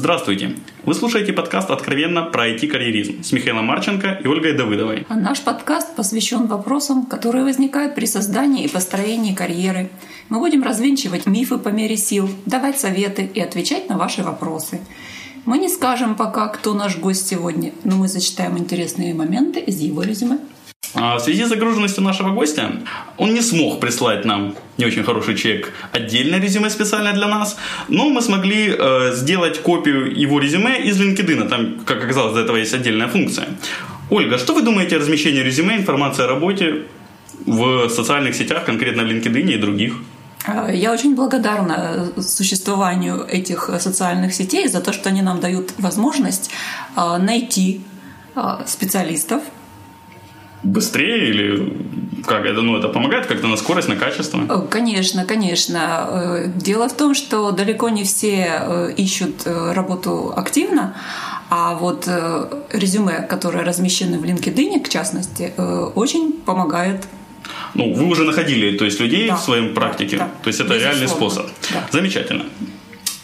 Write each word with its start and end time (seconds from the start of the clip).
Здравствуйте! 0.00 0.56
Вы 0.86 0.94
слушаете 0.94 1.34
подкаст 1.34 1.70
«Откровенно 1.70 2.22
про 2.22 2.48
IT-карьеризм» 2.48 3.22
с 3.22 3.32
Михаилом 3.32 3.66
Марченко 3.66 4.18
и 4.24 4.26
Ольгой 4.26 4.54
Давыдовой. 4.54 5.04
А 5.10 5.14
наш 5.14 5.42
подкаст 5.42 5.94
посвящен 5.94 6.46
вопросам, 6.46 7.04
которые 7.04 7.44
возникают 7.44 7.94
при 7.94 8.06
создании 8.06 8.64
и 8.64 8.68
построении 8.68 9.34
карьеры. 9.34 9.90
Мы 10.30 10.38
будем 10.38 10.62
развенчивать 10.62 11.26
мифы 11.26 11.58
по 11.58 11.68
мере 11.68 11.98
сил, 11.98 12.30
давать 12.46 12.80
советы 12.80 13.30
и 13.34 13.40
отвечать 13.40 13.90
на 13.90 13.98
ваши 13.98 14.22
вопросы. 14.22 14.80
Мы 15.44 15.58
не 15.58 15.68
скажем 15.68 16.14
пока, 16.14 16.48
кто 16.48 16.72
наш 16.72 16.96
гость 16.96 17.28
сегодня, 17.28 17.72
но 17.84 17.96
мы 17.96 18.08
зачитаем 18.08 18.56
интересные 18.56 19.12
моменты 19.12 19.60
из 19.60 19.80
его 19.80 20.02
резюме. 20.02 20.38
А, 20.94 21.18
в 21.18 21.20
связи 21.20 21.44
с 21.44 21.48
загруженностью 21.48 22.02
нашего 22.02 22.30
гостя, 22.30 22.72
он 23.16 23.32
не 23.32 23.42
смог 23.42 23.80
прислать 23.80 24.24
нам 24.24 24.54
не 24.76 24.86
очень 24.86 25.04
хороший 25.04 25.36
чек 25.36 25.72
отдельное 25.92 26.40
резюме 26.40 26.68
специально 26.68 27.12
для 27.12 27.28
нас, 27.28 27.56
но 27.88 28.08
мы 28.08 28.20
смогли 28.22 28.74
э, 28.76 29.12
сделать 29.14 29.62
копию 29.62 30.12
его 30.22 30.40
резюме 30.40 30.82
из 30.82 31.00
LinkedIn. 31.00 31.48
Там, 31.48 31.80
как 31.84 32.02
оказалось, 32.02 32.32
для 32.32 32.42
этого 32.42 32.56
есть 32.56 32.74
отдельная 32.74 33.06
функция. 33.06 33.46
Ольга, 34.10 34.38
что 34.38 34.52
вы 34.52 34.62
думаете 34.62 34.96
о 34.96 34.98
размещении 34.98 35.40
резюме, 35.40 35.76
информации 35.76 36.24
о 36.24 36.26
работе 36.26 36.82
в 37.46 37.88
социальных 37.88 38.34
сетях, 38.34 38.64
конкретно 38.64 39.04
в 39.04 39.06
LinkedIn 39.06 39.52
и 39.52 39.58
других? 39.58 39.94
А, 40.44 40.72
я 40.72 40.92
очень 40.92 41.14
благодарна 41.14 42.08
существованию 42.20 43.24
этих 43.28 43.70
социальных 43.78 44.34
сетей 44.34 44.66
за 44.66 44.80
то, 44.80 44.92
что 44.92 45.10
они 45.10 45.22
нам 45.22 45.38
дают 45.38 45.72
возможность 45.78 46.50
найти 46.96 47.80
специалистов, 48.66 49.42
быстрее 50.62 51.30
или 51.30 51.72
как 52.26 52.44
это, 52.44 52.60
ну, 52.62 52.76
это 52.76 52.88
помогает 52.88 53.26
как-то 53.26 53.46
на 53.46 53.56
скорость, 53.56 53.88
на 53.88 53.96
качество? 53.96 54.40
Э, 54.48 54.66
конечно, 54.68 55.24
конечно. 55.24 56.06
Э, 56.08 56.46
дело 56.54 56.88
в 56.88 56.96
том, 56.96 57.14
что 57.14 57.50
далеко 57.50 57.88
не 57.88 58.04
все 58.04 58.60
э, 58.60 58.92
ищут 58.96 59.46
работу 59.46 60.32
активно, 60.36 60.94
а 61.50 61.74
вот 61.74 62.08
резюме, 62.72 63.22
которые 63.22 63.64
размещены 63.64 64.18
в 64.18 64.24
LinkedIn, 64.24 64.84
в 64.84 64.88
частности, 64.88 65.52
очень 65.94 66.32
помогает 66.32 67.06
ну, 67.74 67.92
вы 67.94 68.06
уже 68.06 68.24
находили, 68.24 68.76
то 68.76 68.84
есть 68.84 69.00
людей 69.00 69.28
да, 69.28 69.36
в 69.36 69.40
своем 69.40 69.74
практике, 69.74 70.18
да. 70.18 70.28
то 70.42 70.48
есть 70.48 70.60
это 70.60 70.74
Безусловно. 70.74 70.92
реальный 70.92 71.08
способ. 71.08 71.46
Да. 71.72 71.86
Замечательно. 71.90 72.44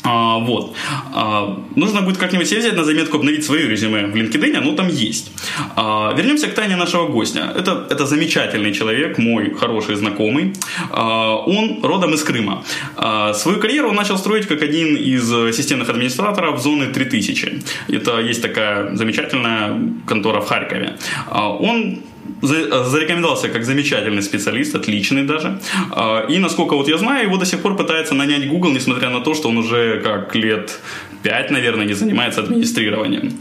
А, 0.07 0.39
вот. 0.39 0.75
А, 1.13 1.59
нужно 1.75 2.03
будет 2.03 2.19
как-нибудь 2.19 2.49
себе 2.49 2.61
взять 2.61 2.77
на 2.77 2.85
заметку, 2.85 3.17
обновить 3.17 3.45
свое 3.45 3.69
резюме 3.69 4.07
в 4.07 4.15
LinkedIn, 4.15 4.57
оно 4.57 4.73
там 4.73 4.89
есть. 4.89 5.33
А, 5.75 6.15
вернемся 6.17 6.47
к 6.47 6.55
тайне 6.55 6.77
нашего 6.77 7.09
гостя. 7.09 7.53
Это, 7.57 7.87
это 7.91 8.07
замечательный 8.07 8.73
человек, 8.73 9.19
мой 9.19 9.55
хороший 9.55 9.97
знакомый. 9.97 10.55
А, 10.91 11.37
он 11.37 11.81
родом 11.83 12.15
из 12.15 12.23
Крыма. 12.23 12.63
А, 12.97 13.35
свою 13.35 13.59
карьеру 13.59 13.89
он 13.89 13.97
начал 13.97 14.17
строить 14.19 14.47
как 14.47 14.63
один 14.63 14.97
из 14.97 15.29
системных 15.57 15.89
администраторов 15.89 16.63
зоны 16.63 16.87
3000. 16.87 17.63
Это 17.89 18.21
есть 18.21 18.43
такая 18.43 18.95
замечательная 18.95 19.77
контора 20.07 20.41
в 20.41 20.47
Харькове. 20.47 20.97
А, 21.29 21.49
он 21.49 21.99
зарекомендовался 22.43 23.49
как 23.49 23.65
замечательный 23.65 24.23
специалист, 24.23 24.75
отличный 24.75 25.25
даже. 25.25 25.61
А, 25.91 26.27
и, 26.29 26.39
насколько 26.39 26.77
вот 26.77 26.89
я 26.89 26.99
знаю, 26.99 27.27
его 27.27 27.37
до 27.37 27.47
сих 27.47 27.61
пор 27.61 27.77
пытается 27.77 28.15
нанять 28.15 28.49
Google, 28.49 28.73
несмотря 28.73 29.11
на 29.11 29.21
то, 29.21 29.35
что 29.35 29.49
он 29.49 29.59
уже 29.59 30.01
как 30.01 30.35
лет 30.35 30.81
5, 31.23 31.51
наверное, 31.51 31.87
не 31.87 31.95
занимается 31.95 32.41
администрированием. 32.41 33.33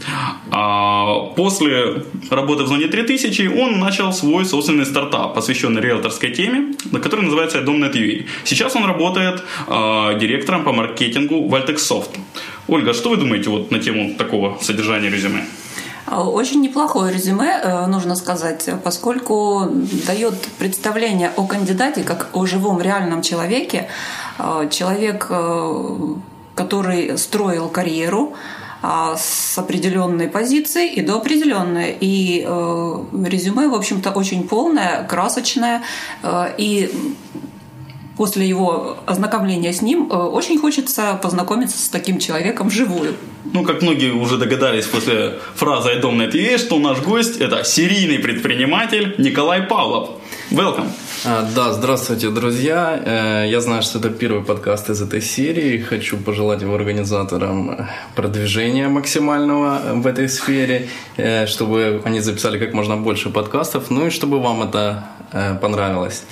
А 0.50 1.32
после 1.36 2.02
работы 2.30 2.64
в 2.64 2.68
зоне 2.68 2.88
3000 2.88 3.48
он 3.48 3.78
начал 3.78 4.12
свой 4.12 4.44
собственный 4.44 4.86
стартап, 4.86 5.34
посвященный 5.34 5.80
риэлторской 5.80 6.30
теме, 6.30 6.74
который 7.02 7.24
называется 7.24 7.58
Domnet.ua. 7.60 8.24
Сейчас 8.44 8.76
он 8.76 8.84
работает 8.84 9.42
а, 9.66 10.14
директором 10.14 10.64
по 10.64 10.72
маркетингу 10.72 11.48
в 11.48 11.54
Altexsoft. 11.54 12.10
Ольга, 12.68 12.92
что 12.92 13.10
вы 13.10 13.16
думаете 13.16 13.50
вот 13.50 13.70
на 13.70 13.78
тему 13.78 14.14
такого 14.18 14.58
содержания 14.60 15.10
резюме? 15.10 15.44
Очень 16.10 16.60
неплохое 16.60 17.12
резюме, 17.12 17.60
э, 17.60 17.86
нужно 17.86 18.14
сказать, 18.14 18.68
поскольку 18.84 19.68
дает 20.06 20.40
представление 20.58 21.32
о 21.36 21.46
кандидате 21.46 22.04
как 22.04 22.28
о 22.32 22.46
живом 22.46 22.80
реальном 22.80 23.22
человеке. 23.22 23.88
Э, 24.38 24.68
человек, 24.70 25.26
э, 25.30 26.14
который 26.54 27.18
строил 27.18 27.68
карьеру, 27.68 28.34
с 29.16 29.58
определенной 29.58 30.28
позиции 30.28 30.92
и 30.92 31.00
до 31.00 31.16
определенной. 31.16 31.96
И 31.98 32.42
резюме, 32.42 33.68
в 33.68 33.74
общем-то, 33.74 34.12
очень 34.12 34.46
полное, 34.46 35.02
красочное. 35.04 35.82
и 36.58 37.16
после 38.16 38.48
его 38.48 38.98
ознакомления 39.06 39.72
с 39.72 39.82
ним 39.82 40.10
очень 40.10 40.58
хочется 40.58 41.18
познакомиться 41.22 41.78
с 41.78 41.88
таким 41.88 42.18
человеком 42.18 42.68
вживую. 42.68 43.14
Ну, 43.52 43.62
как 43.64 43.82
многие 43.82 44.12
уже 44.12 44.38
догадались 44.38 44.86
после 44.86 45.38
фразы 45.54 45.90
«I 45.90 46.00
don't 46.00 46.16
know 46.16 46.58
что 46.58 46.78
наш 46.78 47.00
гость– 47.00 47.36
это 47.40 47.64
серийный 47.64 48.18
предприниматель 48.18 49.14
Николай 49.18 49.62
Павлов. 49.62 50.10
Welcome. 50.50 50.88
А, 51.24 51.48
да, 51.54 51.72
здравствуйте, 51.72 52.30
друзья. 52.30 53.00
Э, 53.04 53.48
я 53.48 53.60
знаю, 53.60 53.82
что 53.82 53.98
это 53.98 54.10
первый 54.10 54.44
подкаст 54.44 54.90
из 54.90 55.02
этой 55.02 55.20
серии. 55.20 55.78
Хочу 55.78 56.18
пожелать 56.18 56.62
его 56.62 56.74
организаторам 56.74 57.88
продвижения 58.14 58.88
максимального 58.88 59.80
в 59.94 60.06
этой 60.06 60.28
сфере, 60.28 60.88
э, 61.16 61.46
чтобы 61.46 62.00
они 62.04 62.20
записали 62.20 62.58
как 62.58 62.74
можно 62.74 62.96
больше 62.96 63.30
подкастов, 63.30 63.90
ну 63.90 64.06
и 64.06 64.10
чтобы 64.10 64.40
вам 64.40 64.62
это 64.62 65.04
э, 65.32 65.56
понравилось. 65.60 66.22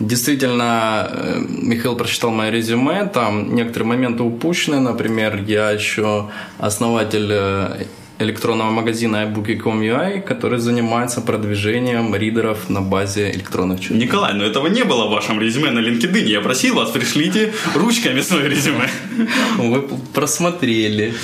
Действительно, 0.00 1.08
э, 1.10 1.40
Михаил 1.48 1.96
прочитал 1.96 2.30
мое 2.30 2.50
резюме, 2.50 3.04
там 3.06 3.54
некоторые 3.54 3.88
моменты 3.88 4.22
упущены, 4.22 4.80
например, 4.80 5.42
я 5.46 5.72
еще 5.72 6.30
основатель 6.58 7.28
э, 7.30 7.84
электронного 8.18 8.70
магазина 8.70 9.24
iBookie.com.ua, 9.24 10.20
который 10.20 10.58
занимается 10.58 11.20
продвижением 11.20 12.14
ридеров 12.14 12.68
на 12.70 12.80
базе 12.80 13.30
электронных 13.30 13.80
часов. 13.80 13.96
Николай, 13.96 14.34
но 14.34 14.44
этого 14.44 14.66
не 14.68 14.84
было 14.84 15.06
в 15.06 15.10
вашем 15.10 15.40
резюме 15.40 15.70
на 15.70 15.80
LinkedIn. 15.80 16.26
Я 16.26 16.40
просил 16.40 16.74
вас, 16.74 16.90
пришлите 16.90 17.52
ручками 17.74 18.20
свое 18.20 18.48
резюме. 18.48 18.88
Вы 19.58 19.82
просмотрели. 20.14 21.14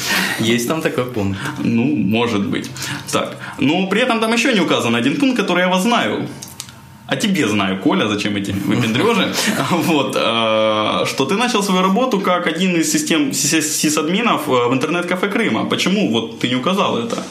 Есть 0.41 0.69
там 0.69 0.83
такой 0.83 1.05
пункт. 1.05 1.39
Ну, 1.62 1.85
может 1.85 2.47
быть. 2.47 2.71
Так, 3.12 3.37
но 3.59 3.87
при 3.89 4.01
этом 4.01 4.21
там 4.21 4.33
еще 4.33 4.53
не 4.53 4.61
указан 4.61 4.95
один 4.95 5.17
пункт, 5.17 5.37
который 5.37 5.61
я 5.61 5.69
вас 5.69 5.83
знаю 5.83 6.29
о 7.14 7.16
тебе 7.16 7.48
знаю, 7.48 7.78
Коля, 7.78 8.08
зачем 8.08 8.36
эти 8.36 8.52
выпендрежи, 8.52 9.32
вот, 9.70 10.16
э, 10.16 11.06
что 11.06 11.25
ты 11.25 11.36
начал 11.36 11.62
свою 11.62 11.82
работу 11.82 12.20
как 12.20 12.47
один 12.47 12.76
из 12.76 12.92
систем 12.92 13.32
сисадминов 13.32 14.48
э, 14.48 14.69
в 14.69 14.72
интернет-кафе 14.72 15.28
Крыма. 15.28 15.64
Почему 15.64 16.10
вот 16.10 16.41
ты 16.41 16.48
не 16.48 16.56
указал 16.56 16.98
это? 16.98 17.22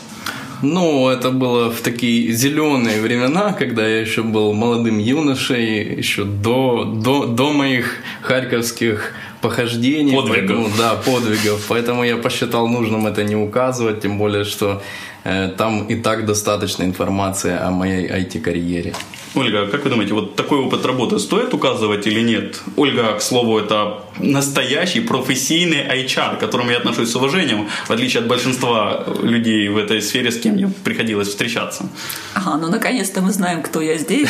Ну, 0.61 1.09
это 1.09 1.31
было 1.31 1.69
в 1.69 1.81
такие 1.81 2.31
зеленые 2.31 3.01
времена, 3.01 3.51
когда 3.51 3.85
я 3.85 3.99
еще 3.99 4.21
был 4.21 4.53
молодым 4.53 4.97
юношей, 4.97 5.97
еще 5.97 6.23
до, 6.23 6.85
до, 6.85 7.25
до 7.25 7.51
моих 7.51 7.97
харьковских 8.21 9.13
похождений. 9.43 10.15
Подвигов. 10.15 10.37
Поэтому, 10.37 10.69
да, 10.77 10.95
подвигов. 10.95 11.65
Поэтому 11.67 12.03
я 12.03 12.17
посчитал 12.17 12.67
нужным 12.67 13.05
это 13.07 13.23
не 13.23 13.35
указывать, 13.35 14.01
тем 14.01 14.17
более, 14.17 14.45
что 14.45 14.81
э, 15.25 15.49
там 15.57 15.85
и 15.91 15.95
так 15.95 16.25
достаточно 16.25 16.83
информации 16.83 17.55
о 17.67 17.71
моей 17.71 18.07
IT-карьере. 18.07 18.93
Ольга, 19.35 19.67
как 19.67 19.83
вы 19.83 19.89
думаете, 19.89 20.13
вот 20.13 20.35
такой 20.35 20.59
опыт 20.59 20.85
работы 20.85 21.17
стоит 21.17 21.53
указывать 21.53 22.07
или 22.07 22.21
нет? 22.21 22.61
Ольга, 22.75 23.13
к 23.13 23.21
слову, 23.21 23.57
это 23.57 24.03
настоящий 24.19 25.01
профессийный 25.01 25.83
HR, 26.05 26.37
к 26.37 26.39
которому 26.39 26.69
я 26.69 26.77
отношусь 26.77 27.09
с 27.09 27.15
уважением, 27.15 27.67
в 27.87 27.91
отличие 27.91 28.21
от 28.21 28.27
большинства 28.27 29.03
людей 29.23 29.69
в 29.69 29.77
этой 29.77 30.01
сфере, 30.01 30.29
с 30.29 30.39
кем 30.39 30.53
мне 30.53 30.69
приходилось 30.83 31.29
встречаться. 31.29 31.89
Ага, 32.35 32.57
ну 32.57 32.69
наконец-то 32.69 33.21
мы 33.21 33.31
знаем, 33.31 33.63
кто 33.63 33.81
я 33.81 33.97
здесь. 33.97 34.29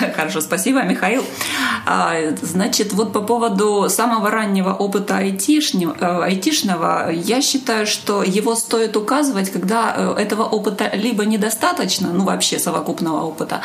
Хорошо, 0.16 0.42
спасибо, 0.42 0.82
Михаил. 0.82 1.24
А, 1.86 2.36
значит, 2.42 2.92
вот 2.92 3.12
по 3.12 3.22
поводу 3.22 3.39
самого 3.88 4.30
раннего 4.30 4.72
опыта 4.72 5.18
айтишного, 5.18 6.24
айтишного, 6.24 7.10
я 7.10 7.42
считаю, 7.42 7.86
что 7.86 8.22
его 8.22 8.54
стоит 8.54 8.96
указывать, 8.96 9.50
когда 9.50 9.94
э, 9.96 10.22
этого 10.22 10.44
опыта 10.44 10.90
либо 10.94 11.24
недостаточно, 11.24 12.08
ну 12.12 12.24
вообще 12.24 12.58
совокупного 12.58 13.22
опыта, 13.22 13.60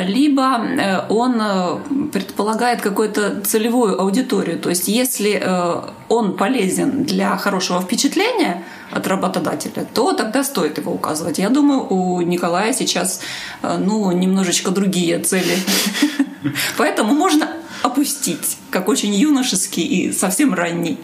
либо 0.00 0.42
э, 0.42 1.06
он 1.08 1.40
э, 1.40 1.78
предполагает 2.12 2.80
какую-то 2.80 3.40
целевую 3.44 4.00
аудиторию. 4.00 4.58
То 4.58 4.70
есть 4.70 4.88
если 4.88 5.40
э, 5.42 5.82
он 6.08 6.36
полезен 6.36 7.04
для 7.04 7.36
хорошего 7.36 7.80
впечатления 7.80 8.62
от 8.90 9.06
работодателя, 9.06 9.86
то 9.94 10.12
тогда 10.12 10.44
стоит 10.44 10.78
его 10.78 10.92
указывать. 10.92 11.38
Я 11.38 11.48
думаю, 11.48 11.86
у 11.88 12.20
Николая 12.20 12.74
сейчас 12.74 13.20
ну, 13.62 14.12
немножечко 14.12 14.70
другие 14.70 15.18
цели. 15.18 15.56
Поэтому 16.76 17.14
можно 17.14 17.48
опустить, 17.82 18.58
как 18.70 18.88
очень 18.88 19.14
юношеский 19.14 19.82
и 19.82 20.12
совсем 20.12 20.54
ранний. 20.54 20.98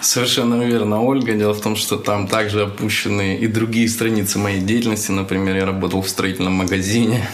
Совершенно 0.00 0.62
верно, 0.62 1.02
Ольга. 1.02 1.32
Дело 1.32 1.54
в 1.54 1.60
том, 1.60 1.76
что 1.76 1.96
там 1.96 2.26
также 2.26 2.62
опущены 2.62 3.36
и 3.36 3.46
другие 3.46 3.88
страницы 3.88 4.38
моей 4.38 4.60
деятельности. 4.60 5.12
Например, 5.12 5.56
я 5.56 5.66
работал 5.66 6.02
в 6.02 6.08
строительном 6.08 6.54
магазине. 6.54 7.26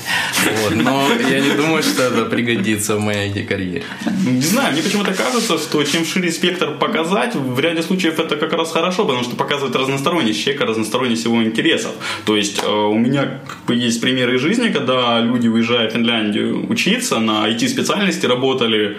Вот. 0.62 0.76
Но 0.76 1.08
я 1.30 1.40
не 1.40 1.50
думаю, 1.56 1.82
что 1.82 2.02
это 2.02 2.24
пригодится 2.26 2.96
в 2.96 3.00
моей 3.00 3.44
карьере. 3.44 3.82
Не 4.26 4.40
знаю, 4.40 4.72
мне 4.72 4.82
почему-то 4.82 5.12
кажется, 5.14 5.58
что 5.58 5.82
чем 5.84 6.04
шире 6.04 6.30
спектр 6.30 6.78
показать, 6.78 7.34
в 7.34 7.58
ряде 7.58 7.82
случаев 7.82 8.18
это 8.18 8.36
как 8.36 8.52
раз 8.52 8.72
хорошо, 8.72 9.04
потому 9.04 9.24
что 9.24 9.36
показывает 9.36 9.74
разносторонность 9.76 10.42
человека, 10.42 10.66
разносторонность 10.66 11.24
его 11.24 11.42
интересов. 11.42 11.92
То 12.24 12.36
есть 12.36 12.62
э, 12.62 12.70
у 12.70 12.98
меня 12.98 13.40
есть 13.68 14.00
примеры 14.00 14.36
из 14.36 14.40
жизни, 14.40 14.68
когда 14.68 15.20
люди, 15.20 15.48
уезжая 15.48 15.88
в 15.88 15.92
Финляндию 15.92 16.70
учиться, 16.70 17.18
на 17.18 17.48
IT-специальности 17.48 18.26
работали 18.26 18.89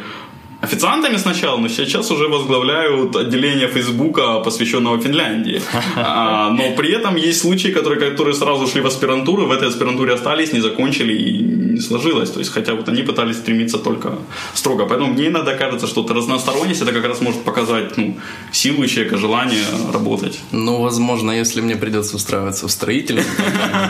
официантами 0.61 1.17
сначала, 1.17 1.57
но 1.57 1.67
сейчас 1.69 2.11
уже 2.11 2.27
возглавляют 2.27 3.15
отделение 3.15 3.67
Фейсбука, 3.67 4.39
посвященного 4.39 4.99
Финляндии. 4.99 5.61
А, 5.95 6.49
но 6.49 6.71
при 6.75 6.91
этом 6.91 7.15
есть 7.15 7.41
случаи, 7.41 7.71
которые, 7.71 8.11
которые 8.11 8.33
сразу 8.33 8.67
шли 8.67 8.81
в 8.81 8.85
аспирантуру, 8.85 9.45
в 9.45 9.51
этой 9.51 9.67
аспирантуре 9.67 10.13
остались, 10.13 10.53
не 10.53 10.61
закончили 10.61 11.13
и 11.13 11.60
не 11.73 11.81
сложилось. 11.81 12.29
То 12.29 12.39
есть, 12.39 12.51
хотя 12.51 12.73
вот 12.73 12.89
они 12.89 13.01
пытались 13.01 13.37
стремиться 13.37 13.77
только 13.77 14.13
строго. 14.53 14.85
Поэтому 14.85 15.13
мне 15.13 15.27
иногда 15.27 15.55
кажется, 15.55 15.87
что 15.87 16.07
разносторонность 16.07 16.81
это 16.81 16.91
как 16.91 17.05
раз 17.05 17.21
может 17.21 17.43
показать 17.43 17.97
ну, 17.97 18.17
силу 18.51 18.85
человека, 18.87 19.17
желание 19.17 19.63
работать. 19.93 20.39
Ну, 20.51 20.81
возможно, 20.81 21.31
если 21.31 21.61
мне 21.61 21.75
придется 21.75 22.15
устраиваться 22.15 22.67
в 22.67 22.71
строительном, 22.71 23.25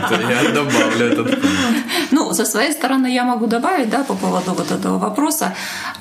то 0.09 0.15
я 0.15 0.51
добавлю 0.51 1.05
этот 1.05 1.39
Ну, 2.11 2.33
со 2.33 2.45
своей 2.45 2.71
стороны 2.71 3.13
я 3.13 3.23
могу 3.23 3.47
добавить, 3.47 3.89
да, 3.89 4.03
по 4.03 4.13
поводу 4.13 4.53
вот 4.53 4.71
этого 4.71 4.97
вопроса, 4.97 5.53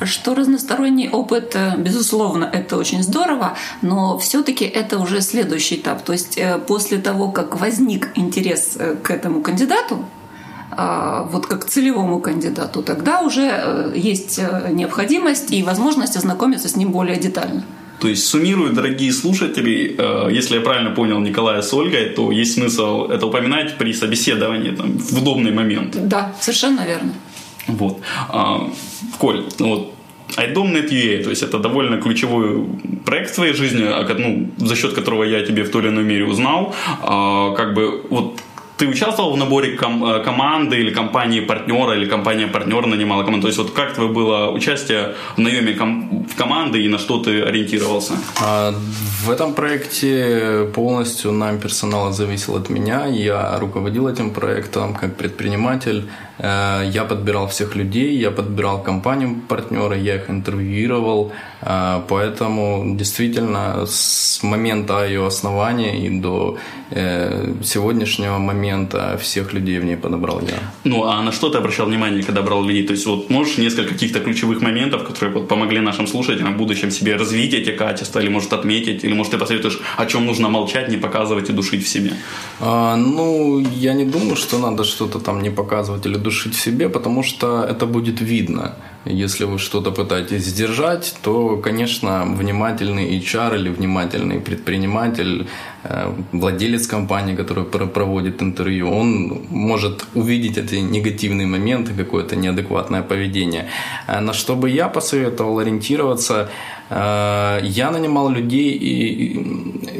что 0.02 0.34
разносторонний 0.34 1.08
опыт, 1.08 1.52
э, 1.54 1.74
безусловно, 1.78 2.44
это 2.44 2.76
очень 2.76 3.02
здорово, 3.02 3.56
но 3.82 4.18
все-таки 4.18 4.64
это 4.64 4.98
уже 4.98 5.20
следующий 5.20 5.76
этап. 5.76 6.02
То 6.02 6.12
есть 6.12 6.38
э, 6.38 6.58
после 6.58 6.98
того, 6.98 7.30
как 7.30 7.60
возник 7.60 8.08
интерес 8.14 8.76
э, 8.78 8.96
к 9.02 9.10
этому 9.10 9.42
кандидату, 9.42 10.04
вот 10.70 11.46
как 11.46 11.64
целевому 11.64 12.20
кандидату, 12.20 12.82
тогда 12.82 13.20
уже 13.20 13.92
есть 13.94 14.40
необходимость 14.70 15.52
и 15.52 15.62
возможность 15.62 16.16
ознакомиться 16.16 16.68
с 16.68 16.76
ним 16.76 16.92
более 16.92 17.16
детально. 17.16 17.64
То 18.00 18.08
есть, 18.08 18.26
суммируя, 18.26 18.72
дорогие 18.72 19.12
слушатели, 19.12 19.94
если 20.32 20.54
я 20.54 20.60
правильно 20.62 20.90
понял 20.90 21.20
Николая 21.20 21.60
с 21.60 21.74
Ольгой, 21.74 22.10
то 22.10 22.32
есть 22.32 22.54
смысл 22.54 23.08
это 23.08 23.26
упоминать 23.26 23.76
при 23.76 23.92
собеседовании 23.92 24.70
там, 24.70 24.96
в 24.96 25.18
удобный 25.20 25.52
момент. 25.52 26.08
Да, 26.08 26.32
совершенно 26.40 26.86
верно. 26.86 27.12
Вот. 27.66 28.00
А, 28.30 28.70
Коль, 29.18 29.44
вот 29.58 29.92
iDom.net.ua, 30.36 31.24
то 31.24 31.30
есть 31.30 31.42
это 31.42 31.58
довольно 31.58 32.00
ключевой 32.00 32.64
проект 33.04 33.32
в 33.32 33.34
твоей 33.34 33.52
жизни, 33.52 33.84
ну, 34.18 34.48
за 34.66 34.76
счет 34.76 34.94
которого 34.94 35.24
я 35.24 35.44
тебе 35.44 35.64
в 35.64 35.70
той 35.70 35.82
или 35.82 35.90
иной 35.90 36.04
мере 36.04 36.24
узнал. 36.24 36.74
А, 37.02 37.52
как 37.54 37.74
бы 37.74 38.06
вот 38.08 38.40
ты 38.80 38.88
участвовал 38.88 39.32
в 39.32 39.36
наборе 39.36 39.76
ком- 39.76 40.04
э, 40.04 40.24
команды 40.24 40.76
или 40.80 40.90
компании 40.94 41.40
партнера, 41.40 41.94
или 41.94 42.06
компания 42.08 42.46
партнер 42.46 42.86
нанимала 42.86 43.24
команду? 43.24 43.42
То 43.42 43.48
есть 43.48 43.58
вот 43.58 43.70
как 43.72 43.94
твое 43.94 44.08
было 44.08 44.50
участие 44.50 45.14
в 45.36 45.38
наеме 45.38 45.74
ком- 45.74 46.26
в 46.26 46.34
команды 46.34 46.82
и 46.82 46.88
на 46.88 46.98
что 46.98 47.18
ты 47.18 47.42
ориентировался? 47.42 48.14
А, 48.42 48.72
в 49.24 49.30
этом 49.30 49.52
проекте 49.52 50.66
полностью 50.74 51.32
нам 51.32 51.58
персонал 51.58 52.12
зависел 52.12 52.56
от 52.56 52.70
меня. 52.70 53.06
Я 53.06 53.58
руководил 53.60 54.08
этим 54.08 54.30
проектом 54.30 54.94
как 54.94 55.16
предприниматель. 55.16 56.02
Э, 56.42 56.90
я 56.92 57.04
подбирал 57.04 57.46
всех 57.46 57.76
людей, 57.76 58.16
я 58.16 58.30
подбирал 58.30 58.82
компанию 58.82 59.40
партнера, 59.48 59.96
я 59.96 60.16
их 60.16 60.30
интервьюировал. 60.30 61.32
Э, 61.62 62.00
поэтому 62.08 62.96
действительно 62.96 63.86
с 63.86 64.42
момента 64.42 65.06
ее 65.06 65.26
основания 65.26 66.06
и 66.06 66.20
до 66.20 66.58
сегодняшнего 67.62 68.38
момента 68.38 68.60
момента 68.70 69.16
всех 69.18 69.54
людей 69.54 69.78
в 69.78 69.84
ней 69.84 69.96
подобрал 69.96 70.40
я. 70.40 70.58
Ну, 70.84 71.04
а 71.04 71.22
на 71.22 71.32
что 71.32 71.48
ты 71.48 71.58
обращал 71.58 71.86
внимание, 71.86 72.22
когда 72.22 72.42
брал 72.42 72.64
людей? 72.64 72.86
То 72.86 72.92
есть, 72.92 73.06
вот 73.06 73.30
можешь 73.30 73.58
несколько 73.58 73.94
каких-то 73.94 74.20
ключевых 74.20 74.62
моментов, 74.62 75.02
которые 75.04 75.34
вот 75.34 75.48
помогли 75.48 75.80
нашим 75.80 76.06
слушателям 76.06 76.54
в 76.54 76.56
будущем 76.56 76.90
себе 76.90 77.16
развить 77.16 77.54
эти 77.54 77.72
качества, 77.76 78.20
или, 78.20 78.30
может, 78.30 78.52
отметить, 78.52 79.04
или, 79.04 79.14
может, 79.14 79.32
ты 79.32 79.38
посоветуешь, 79.38 79.80
о 79.96 80.06
чем 80.06 80.26
нужно 80.26 80.48
молчать, 80.48 80.88
не 80.88 80.98
показывать 80.98 81.50
и 81.50 81.52
душить 81.52 81.84
в 81.84 81.88
себе? 81.88 82.12
А, 82.60 82.96
ну, 82.96 83.60
я 83.76 83.94
не 83.94 84.04
думаю, 84.04 84.36
что 84.36 84.58
надо 84.58 84.84
что-то 84.84 85.18
там 85.18 85.42
не 85.42 85.50
показывать 85.50 86.06
или 86.06 86.16
душить 86.16 86.29
в 86.30 86.60
себе, 86.60 86.88
потому 86.88 87.22
что 87.22 87.64
это 87.64 87.86
будет 87.86 88.20
видно. 88.20 88.74
Если 89.10 89.44
вы 89.44 89.58
что-то 89.58 89.90
пытаетесь 89.90 90.44
сдержать, 90.44 91.14
то, 91.22 91.56
конечно, 91.56 92.24
внимательный 92.24 93.18
HR 93.18 93.56
или 93.56 93.68
внимательный 93.68 94.40
предприниматель, 94.40 95.46
э, 95.84 96.12
владелец 96.32 96.86
компании, 96.86 97.36
который 97.36 97.64
проводит 97.64 98.42
интервью, 98.42 98.90
он 98.90 99.42
может 99.50 100.06
увидеть 100.14 100.58
эти 100.58 100.76
негативные 100.76 101.46
моменты, 101.46 101.92
какое-то 101.94 102.36
неадекватное 102.36 103.02
поведение. 103.02 103.66
А 104.06 104.20
на 104.20 104.32
что 104.32 104.56
бы 104.56 104.70
я 104.70 104.88
посоветовал 104.88 105.58
ориентироваться, 105.58 106.48
э, 106.90 107.60
я 107.62 107.90
нанимал 107.90 108.30
людей 108.30 108.78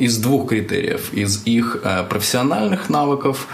из 0.00 0.18
двух 0.18 0.48
критериев. 0.48 1.12
Из 1.12 1.42
их 1.46 1.80
э, 1.84 2.04
профессиональных 2.08 2.90
навыков, 2.90 3.46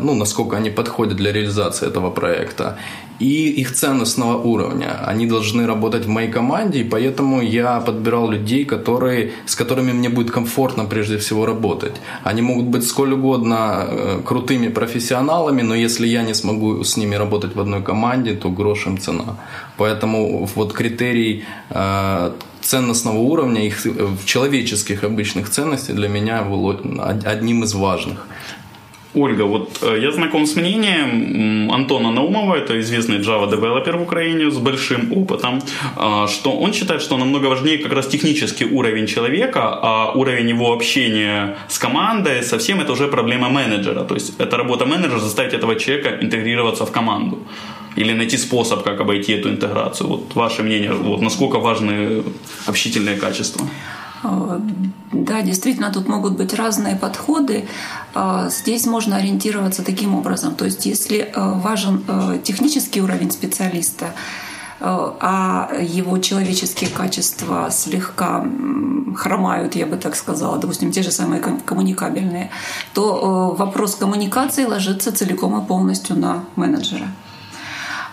ну, 0.00 0.14
насколько 0.14 0.56
они 0.56 0.70
подходят 0.70 1.16
для 1.16 1.32
реализации 1.32 1.88
этого 1.88 2.10
проекта, 2.10 2.76
и 3.18 3.48
их 3.60 3.72
ценностного 3.72 4.36
уровня. 4.42 5.04
Они 5.06 5.26
должны 5.26 5.66
работать 5.66 6.04
в 6.04 6.08
моей 6.08 6.30
команде, 6.30 6.80
и 6.80 6.84
поэтому 6.84 7.42
я 7.42 7.80
подбирал 7.80 8.30
людей, 8.30 8.64
которые, 8.64 9.32
с 9.46 9.54
которыми 9.54 9.92
мне 9.92 10.08
будет 10.08 10.30
комфортно 10.30 10.84
прежде 10.84 11.16
всего 11.16 11.46
работать. 11.46 11.94
Они 12.24 12.42
могут 12.42 12.66
быть 12.66 12.84
сколь 12.86 13.12
угодно 13.12 13.86
э, 13.88 14.20
крутыми 14.24 14.68
профессионалами, 14.68 15.62
но 15.62 15.74
если 15.74 16.06
я 16.06 16.22
не 16.22 16.34
смогу 16.34 16.84
с 16.84 16.96
ними 16.96 17.16
работать 17.16 17.56
в 17.56 17.60
одной 17.60 17.82
команде, 17.82 18.34
то 18.34 18.50
грош 18.50 18.86
им 18.86 18.98
цена. 18.98 19.36
Поэтому 19.76 20.48
вот 20.54 20.72
критерий 20.72 21.44
э, 21.70 22.32
ценностного 22.60 23.18
уровня, 23.18 23.66
их 23.66 23.86
э, 23.86 23.90
человеческих 24.24 25.04
обычных 25.04 25.48
ценностей 25.50 25.94
для 25.94 26.08
меня 26.08 26.42
был 26.42 26.70
одним 27.24 27.64
из 27.64 27.74
важных. 27.74 28.26
Ольга, 29.14 29.44
вот 29.44 29.78
э, 29.82 29.98
я 30.02 30.12
знаком 30.12 30.46
с 30.46 30.56
мнением 30.56 31.72
Антона 31.72 32.10
Наумова, 32.10 32.56
это 32.56 32.78
известный 32.80 33.18
Java 33.18 33.50
девелопер 33.50 33.96
в 33.96 34.02
Украине 34.02 34.50
с 34.50 34.58
большим 34.58 35.12
опытом, 35.12 35.62
а, 35.96 36.26
что 36.26 36.50
он 36.50 36.72
считает, 36.72 37.00
что 37.00 37.16
намного 37.16 37.46
важнее 37.46 37.78
как 37.78 37.92
раз 37.92 38.06
технический 38.06 38.66
уровень 38.66 39.06
человека, 39.06 39.60
а 39.82 40.12
уровень 40.14 40.50
его 40.50 40.72
общения 40.72 41.56
с 41.68 41.78
командой, 41.78 42.42
со 42.42 42.58
всем 42.58 42.80
это 42.80 42.92
уже 42.92 43.08
проблема 43.08 43.48
менеджера. 43.48 44.04
То 44.04 44.14
есть 44.14 44.34
это 44.38 44.56
работа 44.56 44.84
менеджера 44.86 45.20
заставить 45.20 45.54
этого 45.54 45.74
человека 45.76 46.18
интегрироваться 46.20 46.84
в 46.84 46.92
команду 46.92 47.38
или 47.96 48.12
найти 48.12 48.36
способ, 48.36 48.82
как 48.84 49.00
обойти 49.00 49.32
эту 49.32 49.48
интеграцию. 49.48 50.08
Вот 50.08 50.34
ваше 50.34 50.62
мнение, 50.62 50.92
вот 50.92 51.22
насколько 51.22 51.58
важны 51.58 52.22
общительные 52.66 53.16
качества? 53.16 53.66
Э, 54.22 54.60
да, 55.12 55.42
действительно, 55.42 55.92
тут 55.92 56.08
могут 56.08 56.36
быть 56.36 56.54
разные 56.54 56.96
подходы. 56.96 57.68
Э, 58.14 58.48
здесь 58.50 58.86
можно 58.86 59.16
ориентироваться 59.16 59.82
таким 59.84 60.14
образом. 60.14 60.54
То 60.54 60.64
есть, 60.64 60.86
если 60.86 61.18
э, 61.18 61.30
важен 61.34 62.02
технический 62.42 63.00
уровень 63.00 63.30
специалиста, 63.30 64.12
а 64.80 65.72
его 65.80 66.18
человеческие 66.18 66.88
качества 66.88 67.68
слегка 67.72 68.46
хромают, 69.16 69.74
я 69.74 69.86
бы 69.86 69.96
так 69.96 70.14
сказала, 70.14 70.56
допустим, 70.56 70.92
те 70.92 71.02
же 71.02 71.10
самые 71.10 71.40
коммуникабельные, 71.40 72.52
то 72.94 73.56
вопрос 73.58 73.96
коммуникации 73.96 74.66
ложится 74.66 75.10
целиком 75.10 75.60
и 75.60 75.66
полностью 75.66 76.16
на 76.16 76.44
менеджера. 76.54 77.08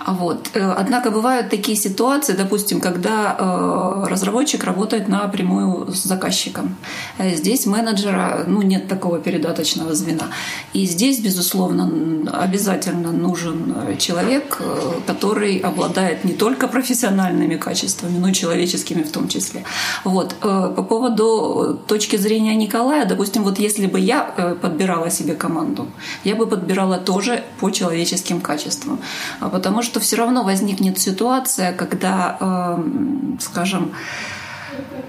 Вот. 0.06 0.50
Э, 0.54 0.74
однако 0.78 1.10
бывают 1.10 1.50
такие 1.50 1.78
ситуации, 1.78 2.34
допустим, 2.34 2.80
когда 2.80 3.36
э, 3.38 4.10
разработчик 4.10 4.64
работает 4.64 5.08
напрямую 5.08 5.92
с 5.94 6.04
заказчиком. 6.04 6.76
Э, 7.18 7.36
здесь 7.36 7.66
менеджера 7.66 8.44
ну, 8.48 8.62
нет 8.62 8.88
такого 8.88 9.20
передаточного 9.20 9.96
звена. 9.96 10.26
И 10.74 10.86
здесь, 10.86 11.20
безусловно, 11.20 11.90
обязательно 12.34 13.12
нужен 13.12 13.76
человек, 13.98 14.62
который 15.08 15.58
обладает 15.58 16.24
не 16.24 16.34
только 16.34 16.68
профессиональными 16.68 17.56
качествами, 17.56 18.20
но 18.20 18.28
и 18.30 18.34
человеческими 18.34 19.04
в 19.04 19.12
том 19.12 19.28
числе. 19.28 19.64
Вот. 20.04 20.36
По 20.36 20.84
поводу 20.84 21.80
точки 21.88 22.18
зрения 22.18 22.56
Николая, 22.56 23.06
допустим, 23.06 23.44
вот 23.44 23.60
если 23.60 23.88
бы 23.88 24.00
я 24.00 24.22
подбирала 24.62 25.10
себе 25.10 25.34
команду, 25.34 25.88
я 26.24 26.36
бы 26.36 26.46
подбирала 26.48 26.98
тоже 26.98 27.44
по 27.60 27.72
человеческим 27.72 28.42
качествам. 28.42 29.00
А 29.40 29.50
потому 29.50 29.82
что 29.82 29.95
что 29.96 30.02
все 30.02 30.18
равно 30.18 30.44
возникнет 30.44 31.00
ситуация, 31.00 31.72
когда, 31.72 32.36
эм, 32.42 33.40
скажем, 33.40 33.94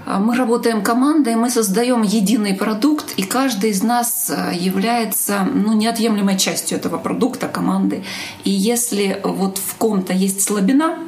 мы 0.07 0.37
работаем 0.37 0.81
командой, 0.81 1.35
мы 1.35 1.51
создаем 1.51 2.03
единый 2.03 2.55
продукт, 2.55 3.15
и 3.17 3.25
каждый 3.25 3.71
из 3.71 3.83
нас 3.83 4.31
э, 4.31 4.53
является 4.55 5.43
ну, 5.43 5.73
неотъемлемой 5.73 6.39
частью 6.39 6.79
этого 6.79 6.99
продукта, 6.99 7.49
команды. 7.49 8.05
И 8.45 8.51
если 8.51 9.21
вот 9.25 9.59
в 9.59 9.75
ком-то 9.75 10.13
есть 10.13 10.41
слабина, 10.41 10.99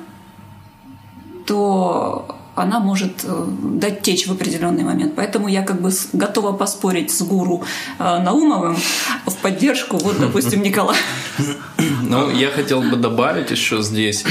то 1.47 2.38
она 2.63 2.81
может 2.81 3.25
э, 3.25 3.45
дать 3.75 4.03
течь 4.03 4.27
в 4.27 4.33
определенный 4.33 4.85
момент. 4.85 5.15
Поэтому 5.17 5.49
я 5.49 5.63
как 5.63 5.81
бы 5.81 5.91
готова 6.13 6.53
поспорить 6.53 7.11
с 7.11 7.23
гуру 7.23 7.63
э, 7.99 8.19
Наумовым 8.23 8.77
в 9.27 9.37
поддержку, 9.37 9.97
вот, 9.97 10.19
допустим, 10.21 10.63
Николая. 10.63 10.99
Ну, 12.03 12.31
я 12.31 12.51
хотел 12.51 12.83
бы 12.83 12.97
добавить 12.97 13.51
еще 13.51 13.83
здесь, 13.83 14.25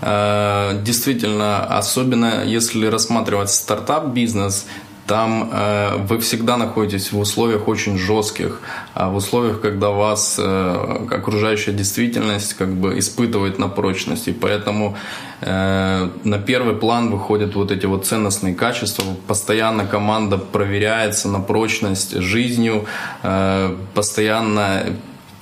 э, 0.00 0.82
действительно, 0.82 1.64
особенно 1.78 2.44
если 2.44 2.86
рассматривать 2.86 3.50
стартап-бизнес, 3.50 4.66
там 5.06 5.50
э, 5.52 5.96
вы 6.08 6.18
всегда 6.18 6.56
находитесь 6.56 7.12
в 7.12 7.18
условиях 7.18 7.68
очень 7.68 7.98
жестких, 7.98 8.60
а 8.94 9.10
в 9.10 9.16
условиях, 9.16 9.60
когда 9.60 9.90
вас 9.90 10.36
э, 10.38 11.06
окружающая 11.10 11.72
действительность 11.72 12.54
как 12.54 12.68
бы 12.68 12.98
испытывает 12.98 13.58
на 13.58 13.68
прочность, 13.68 14.28
и 14.28 14.32
поэтому 14.32 14.96
э, 15.40 16.08
на 16.24 16.38
первый 16.38 16.76
план 16.76 17.10
выходят 17.10 17.54
вот 17.56 17.70
эти 17.72 17.86
вот 17.86 18.06
ценностные 18.06 18.54
качества. 18.54 19.04
Постоянно 19.26 19.86
команда 19.86 20.38
проверяется 20.38 21.28
на 21.28 21.40
прочность 21.40 22.16
жизнью, 22.16 22.84
э, 23.22 23.76
постоянно 23.94 24.84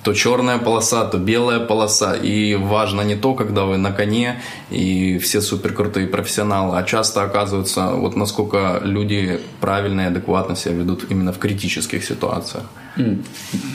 то 0.03 0.15
черная 0.15 0.59
полоса, 0.59 1.05
то 1.05 1.19
белая 1.19 1.61
полоса. 1.61 2.15
И 2.15 2.55
важно 2.55 3.03
не 3.03 3.17
то, 3.17 3.35
когда 3.35 3.65
вы 3.65 3.77
на 3.77 3.93
коне 3.93 4.41
и 4.71 5.19
все 5.19 5.41
супер 5.41 5.73
крутые 5.73 6.07
профессионалы, 6.07 6.79
а 6.79 6.83
часто 6.83 7.23
оказывается, 7.23 7.91
вот 7.95 8.17
насколько 8.17 8.81
люди 8.85 9.41
правильно 9.61 10.03
и 10.03 10.05
адекватно 10.05 10.57
себя 10.57 10.75
ведут 10.75 11.05
именно 11.11 11.33
в 11.33 11.39
критических 11.39 12.05
ситуациях. 12.05 12.65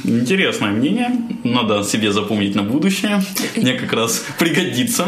Интересное 0.03 0.71
мнение. 0.71 1.11
Надо 1.43 1.83
себе 1.83 2.11
запомнить 2.11 2.55
на 2.55 2.63
будущее. 2.63 3.21
Мне 3.55 3.73
как 3.73 3.93
раз 3.93 4.25
пригодится. 4.39 5.05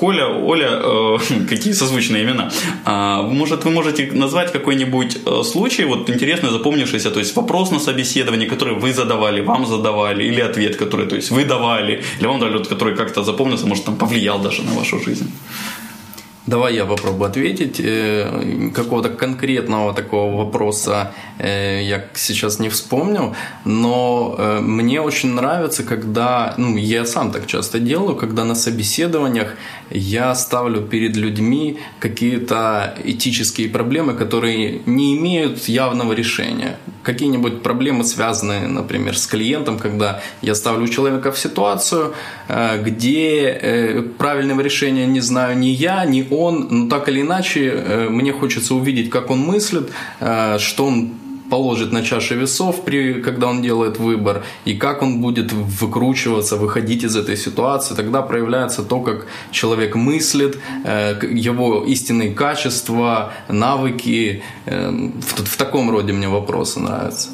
Коля, 0.00 0.26
Оля, 0.28 0.68
э, 0.82 1.18
какие 1.48 1.74
созвучные 1.74 2.24
имена. 2.24 2.50
А, 2.84 3.22
может, 3.22 3.64
вы 3.64 3.70
можете 3.70 4.10
назвать 4.12 4.52
какой-нибудь 4.52 5.18
э, 5.26 5.42
случай, 5.44 5.84
вот 5.84 6.10
интересный, 6.10 6.50
запомнившийся, 6.50 7.10
то 7.10 7.18
есть 7.18 7.36
вопрос 7.36 7.70
на 7.70 7.78
собеседовании, 7.78 8.48
который 8.48 8.74
вы 8.74 8.94
задавали, 8.94 9.42
вам 9.42 9.66
задавали, 9.66 10.24
или 10.24 10.40
ответ, 10.40 10.76
который, 10.76 11.06
то 11.06 11.16
есть 11.16 11.30
вы 11.30 11.44
давали, 11.44 12.02
или 12.20 12.26
вам 12.26 12.40
дали, 12.40 12.64
который 12.64 12.96
как-то 12.96 13.22
запомнился, 13.22 13.66
может, 13.66 13.84
там 13.84 13.96
повлиял 13.96 14.38
даже 14.38 14.62
на 14.62 14.72
вашу 14.72 14.98
жизнь. 15.00 15.30
Давай 16.50 16.74
я 16.74 16.84
попробую 16.84 17.30
ответить. 17.30 17.80
Э, 17.84 18.70
какого-то 18.74 19.08
конкретного 19.08 19.94
такого 19.94 20.36
вопроса 20.36 21.12
э, 21.38 21.82
я 21.84 22.04
сейчас 22.14 22.58
не 22.58 22.68
вспомню, 22.68 23.34
но 23.64 24.34
э, 24.36 24.60
мне 24.60 25.00
очень 25.00 25.34
нравится, 25.34 25.84
когда, 25.84 26.54
ну, 26.58 26.76
я 26.76 27.04
сам 27.04 27.30
так 27.30 27.46
часто 27.46 27.78
делаю, 27.78 28.16
когда 28.16 28.44
на 28.44 28.56
собеседованиях 28.56 29.54
я 29.90 30.34
ставлю 30.34 30.80
перед 30.80 31.16
людьми 31.16 31.78
какие-то 32.00 32.94
этические 33.04 33.68
проблемы, 33.68 34.14
которые 34.14 34.80
не 34.86 35.16
имеют 35.16 35.68
явного 35.68 36.14
решения. 36.14 36.76
Какие-нибудь 37.04 37.62
проблемы, 37.62 38.02
связанные, 38.02 38.66
например, 38.66 39.16
с 39.16 39.26
клиентом, 39.26 39.78
когда 39.78 40.20
я 40.42 40.54
ставлю 40.54 40.88
человека 40.88 41.30
в 41.30 41.38
ситуацию, 41.38 42.12
где 42.84 44.04
правильного 44.18 44.60
решения 44.62 45.06
не 45.06 45.20
знаю 45.20 45.58
ни 45.58 45.68
я, 45.68 46.04
ни 46.04 46.26
он, 46.30 46.39
ну 46.48 46.88
так 46.88 47.08
или 47.08 47.20
иначе, 47.20 47.60
э, 47.60 48.08
мне 48.08 48.32
хочется 48.32 48.74
увидеть, 48.74 49.10
как 49.10 49.30
он 49.30 49.40
мыслит, 49.40 49.90
э, 50.20 50.58
что 50.58 50.86
он 50.86 51.10
положит 51.50 51.92
на 51.92 52.02
чаше 52.02 52.36
весов, 52.36 52.84
при, 52.84 53.22
когда 53.22 53.48
он 53.48 53.60
делает 53.62 53.98
выбор, 53.98 54.42
и 54.64 54.74
как 54.74 55.02
он 55.02 55.20
будет 55.20 55.52
выкручиваться, 55.52 56.56
выходить 56.56 57.04
из 57.04 57.16
этой 57.16 57.36
ситуации. 57.36 57.96
Тогда 57.96 58.22
проявляется 58.22 58.82
то, 58.82 59.00
как 59.00 59.26
человек 59.50 59.96
мыслит, 59.96 60.58
э, 60.84 61.18
его 61.32 61.84
истинные 61.84 62.30
качества, 62.30 63.32
навыки. 63.48 64.42
В, 64.66 65.44
в 65.44 65.56
таком 65.56 65.90
роде 65.90 66.12
мне 66.12 66.28
вопросы 66.28 66.80
нравятся 66.80 67.28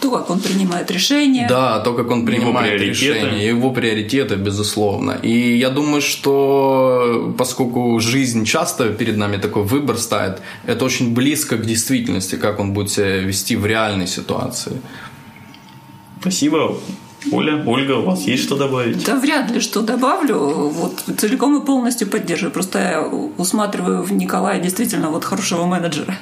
то, 0.00 0.10
как 0.10 0.30
он 0.30 0.40
принимает 0.40 0.90
решения. 0.90 1.46
Да, 1.48 1.80
то, 1.80 1.94
как 1.94 2.10
он 2.10 2.26
принимает 2.26 2.80
его 2.80 2.90
решения, 2.90 3.48
его 3.48 3.70
приоритеты, 3.70 4.36
безусловно. 4.36 5.18
И 5.22 5.56
я 5.56 5.70
думаю, 5.70 6.02
что 6.02 7.34
поскольку 7.38 8.00
жизнь 8.00 8.44
часто 8.44 8.88
перед 8.88 9.16
нами 9.16 9.38
такой 9.38 9.62
выбор 9.62 9.98
ставит, 9.98 10.40
это 10.66 10.84
очень 10.84 11.14
близко 11.14 11.56
к 11.56 11.66
действительности, 11.66 12.36
как 12.36 12.60
он 12.60 12.72
будет 12.72 12.90
себя 12.90 13.18
вести 13.18 13.56
в 13.56 13.66
реальной 13.66 14.06
ситуации. 14.06 14.80
Спасибо. 16.20 16.76
Оля, 17.32 17.62
Ольга, 17.66 17.92
у 17.92 18.02
вас 18.02 18.26
есть 18.26 18.42
что 18.44 18.56
добавить? 18.56 19.04
Да 19.04 19.16
вряд 19.16 19.50
ли 19.50 19.60
что 19.60 19.80
добавлю. 19.80 20.38
Вот 20.38 21.04
целиком 21.16 21.56
и 21.62 21.64
полностью 21.64 22.08
поддерживаю. 22.08 22.52
Просто 22.52 22.78
я 22.78 23.02
усматриваю 23.02 24.02
в 24.02 24.12
Николая 24.12 24.60
действительно 24.60 25.10
вот 25.10 25.24
хорошего 25.24 25.64
менеджера. 25.64 26.18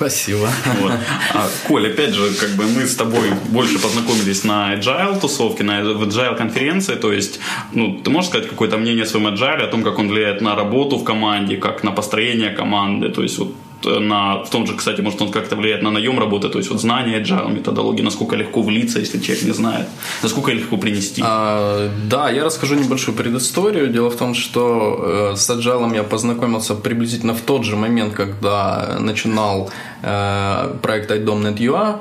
Спасибо. 0.00 0.48
Вот. 0.80 0.92
А, 1.34 1.48
Коль, 1.68 1.92
опять 1.92 2.14
же, 2.14 2.32
как 2.40 2.56
бы 2.56 2.64
мы 2.64 2.86
с 2.86 2.96
тобой 2.96 3.32
больше 3.50 3.78
познакомились 3.78 4.44
на 4.44 4.74
agile 4.74 5.20
тусовке, 5.20 5.62
на 5.62 5.82
agile 5.82 6.36
конференции, 6.36 6.94
то 6.94 7.12
есть, 7.12 7.38
ну, 7.74 8.00
ты 8.02 8.08
можешь 8.10 8.30
сказать 8.30 8.48
какое-то 8.48 8.78
мнение 8.78 9.02
о 9.02 9.06
своем 9.06 9.26
agile, 9.26 9.62
о 9.62 9.66
том, 9.66 9.82
как 9.82 9.98
он 9.98 10.08
влияет 10.08 10.40
на 10.40 10.56
работу 10.56 10.96
в 10.96 11.04
команде, 11.04 11.58
как 11.58 11.84
на 11.84 11.92
построение 11.92 12.50
команды, 12.50 13.10
то 13.10 13.22
есть 13.22 13.38
вот 13.38 13.54
на, 13.84 14.42
в 14.44 14.50
том 14.50 14.66
же, 14.66 14.76
кстати, 14.76 15.00
может 15.00 15.22
он 15.22 15.30
как-то 15.30 15.56
влияет 15.56 15.82
на 15.82 15.90
наем 15.90 16.18
работы, 16.18 16.48
то 16.48 16.58
есть 16.58 16.70
вот 16.70 16.80
знание 16.80 17.20
agile 17.20 17.52
методологии, 17.52 18.02
насколько 18.02 18.36
легко 18.36 18.62
влиться, 18.62 18.98
если 18.98 19.18
человек 19.18 19.44
не 19.44 19.52
знает, 19.52 19.86
насколько 20.22 20.52
легко 20.52 20.76
принести. 20.76 21.22
А, 21.24 21.90
да, 22.08 22.30
я 22.30 22.44
расскажу 22.44 22.74
небольшую 22.74 23.16
предысторию. 23.16 23.88
Дело 23.88 24.10
в 24.10 24.16
том, 24.16 24.34
что 24.34 25.32
э, 25.32 25.36
с 25.36 25.50
agile 25.50 25.94
я 25.94 26.02
познакомился 26.02 26.74
приблизительно 26.74 27.34
в 27.34 27.40
тот 27.40 27.64
же 27.64 27.76
момент, 27.76 28.14
когда 28.14 28.96
начинал 29.00 29.70
э, 30.02 30.74
проект 30.82 31.10
iDom.net.ua, 31.10 32.00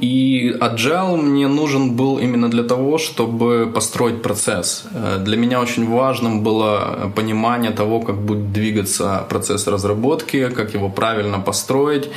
и 0.00 0.56
agile 0.60 1.16
мне 1.16 1.48
нужен 1.48 1.96
был 1.96 2.18
именно 2.18 2.50
для 2.50 2.62
того, 2.62 2.98
чтобы 2.98 3.70
построить 3.74 4.22
процесс. 4.22 4.84
Э, 4.94 5.18
для 5.18 5.36
меня 5.36 5.60
очень 5.60 5.88
важным 5.88 6.42
было 6.42 7.12
понимание 7.14 7.70
того, 7.70 8.00
как 8.00 8.16
будет 8.16 8.52
двигаться 8.52 9.26
процесс 9.28 9.66
разработки, 9.66 10.48
как 10.48 10.74
его 10.74 10.88
правильно 10.88 11.38
построить. 11.38 12.08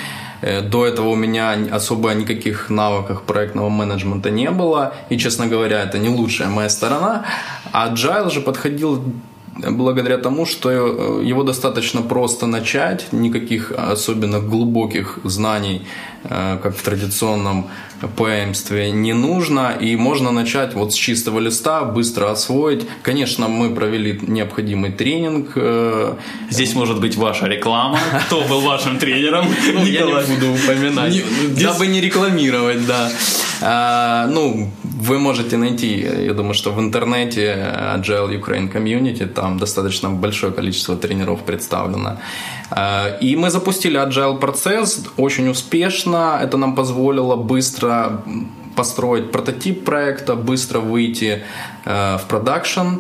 Э, 0.42 0.62
до 0.62 0.86
этого 0.86 1.10
у 1.10 1.16
меня 1.16 1.58
особо 1.72 2.14
никаких 2.14 2.70
навыков 2.70 3.24
проектного 3.24 3.70
менеджмента 3.70 4.30
не 4.30 4.50
было. 4.52 4.94
И, 5.10 5.18
честно 5.18 5.48
говоря, 5.48 5.82
это 5.82 6.00
не 6.00 6.10
лучшая 6.10 6.50
моя 6.50 6.70
сторона. 6.70 7.26
А 7.72 7.90
agile 7.90 8.30
же 8.32 8.42
подходил 8.42 9.04
благодаря 9.56 10.18
тому, 10.18 10.46
что 10.46 10.70
э, 10.70 11.24
его 11.24 11.44
достаточно 11.44 12.02
просто 12.02 12.48
начать, 12.48 13.08
никаких 13.12 13.72
особенно 13.72 14.40
глубоких 14.40 15.20
знаний, 15.24 15.82
э, 16.24 16.58
как 16.62 16.76
в 16.76 16.82
традиционном 16.84 17.68
ПМстве, 18.18 18.92
не 18.92 19.14
нужно, 19.14 19.74
и 19.80 19.96
можно 19.96 20.32
начать 20.32 20.74
вот 20.74 20.92
с 20.94 20.96
чистого 20.96 21.40
листа, 21.40 21.84
быстро 21.84 22.32
освоить. 22.32 22.86
Конечно, 23.02 23.48
мы 23.48 23.74
провели 23.74 24.20
необходимый 24.28 24.92
тренинг. 24.92 25.52
Э, 25.56 26.16
Здесь 26.50 26.76
может 26.76 27.00
быть 27.00 27.16
ваша 27.16 27.48
реклама. 27.48 28.00
Кто 28.28 28.42
был 28.42 28.62
вашим 28.62 28.98
тренером? 28.98 29.46
Ну, 29.74 29.86
я 29.86 30.06
не 30.06 30.36
буду 30.36 30.54
упоминать, 30.54 31.24
дабы 31.62 31.88
не 31.88 32.02
рекламировать, 32.02 32.86
да. 32.86 33.10
А, 33.62 34.28
ну, 34.28 34.72
вы 35.04 35.20
можете 35.20 35.58
найти, 35.58 36.08
я 36.26 36.34
думаю, 36.34 36.54
что 36.54 36.72
в 36.72 36.80
интернете 36.80 37.56
Agile 37.98 38.40
Ukraine 38.40 38.72
Community, 38.72 39.26
там 39.26 39.58
достаточно 39.58 40.10
большое 40.10 40.54
количество 40.54 40.96
тренеров 40.96 41.40
представлено. 41.42 42.18
А, 42.70 43.18
и 43.22 43.36
мы 43.36 43.50
запустили 43.50 44.00
Agile 44.00 44.40
процесс 44.40 45.06
очень 45.18 45.50
успешно. 45.50 46.40
Это 46.42 46.58
нам 46.58 46.76
позволило 46.76 47.36
быстро 47.36 48.24
построить 48.76 49.32
прототип 49.32 49.84
проекта, 49.84 50.36
быстро 50.36 50.80
выйти 50.80 51.44
э, 51.86 52.18
в 52.18 52.28
продакшн. 52.28 53.00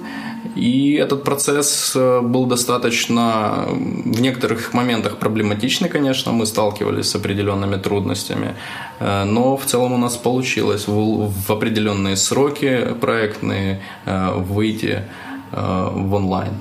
И 0.56 0.94
этот 0.94 1.24
процесс 1.24 1.94
э, 1.96 2.22
был 2.22 2.46
достаточно 2.46 3.66
в 3.68 4.22
некоторых 4.22 4.74
моментах 4.74 5.18
проблематичный, 5.18 5.90
конечно, 5.90 6.32
мы 6.32 6.46
сталкивались 6.46 7.10
с 7.10 7.16
определенными 7.16 7.78
трудностями, 7.78 8.56
э, 9.00 9.24
но 9.24 9.58
в 9.58 9.66
целом 9.66 9.94
у 9.94 9.98
нас 9.98 10.16
получилось 10.18 10.86
в 10.88 11.52
определенные 11.52 12.16
сроки 12.16 12.94
проектные 13.02 13.82
э, 14.06 14.34
выйти 14.36 15.04
в 15.52 16.16
онлайн. 16.16 16.54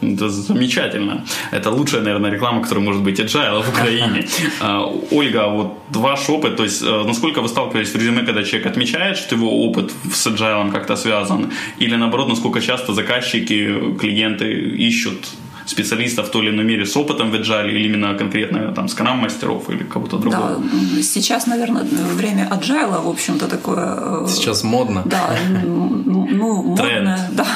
Это 0.00 0.28
замечательно. 0.28 1.24
Это 1.50 1.70
лучшая, 1.70 2.02
наверное, 2.02 2.30
реклама, 2.30 2.62
которая 2.62 2.84
может 2.84 3.02
быть 3.02 3.18
agile 3.20 3.62
в 3.62 3.68
Украине. 3.68 4.26
А, 4.60 4.84
Ольга, 5.10 5.48
вот 5.48 5.78
ваш 5.90 6.30
опыт, 6.30 6.56
то 6.56 6.64
есть 6.64 6.82
э, 6.82 7.04
насколько 7.06 7.40
вы 7.40 7.48
сталкивались 7.48 7.90
в 7.90 7.96
резюме, 7.96 8.22
когда 8.22 8.42
человек 8.42 8.66
отмечает, 8.66 9.16
что 9.16 9.36
его 9.36 9.66
опыт 9.66 9.92
с 10.12 10.26
agile 10.26 10.72
как-то 10.72 10.96
связан, 10.96 11.52
или 11.78 11.96
наоборот, 11.96 12.28
насколько 12.28 12.60
часто 12.60 12.92
заказчики, 12.92 13.94
клиенты 14.00 14.52
ищут 14.88 15.28
специалистов 15.68 16.28
в 16.28 16.30
той 16.30 16.42
или 16.42 16.50
иной 16.50 16.64
мере 16.64 16.86
с 16.86 16.96
опытом 16.96 17.30
в 17.30 17.34
agile 17.34 17.68
или 17.68 17.86
именно 17.86 18.14
конкретно 18.14 18.72
там 18.74 18.88
скрам-мастеров 18.88 19.70
или 19.70 19.84
кого-то 19.84 20.18
другого? 20.18 20.62
Да, 20.62 21.02
сейчас, 21.02 21.46
наверное, 21.46 21.84
время 22.14 22.48
agile, 22.50 23.02
в 23.02 23.08
общем-то, 23.08 23.46
такое... 23.48 24.24
Э, 24.24 24.26
сейчас 24.28 24.64
модно. 24.64 25.02
Да, 25.04 25.30
ну, 25.64 26.62
модно, 26.62 27.28
да. 27.32 27.46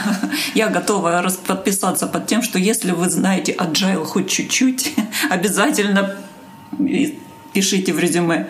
Я 0.54 0.68
готова 0.68 1.24
подписаться 1.46 2.06
под 2.06 2.26
тем, 2.26 2.42
что 2.42 2.58
если 2.58 2.92
вы 2.92 3.08
знаете 3.08 3.52
agile 3.52 4.04
хоть 4.04 4.28
чуть-чуть, 4.28 4.94
обязательно 5.30 6.16
пишите 7.52 7.92
в 7.92 7.98
резюме. 7.98 8.48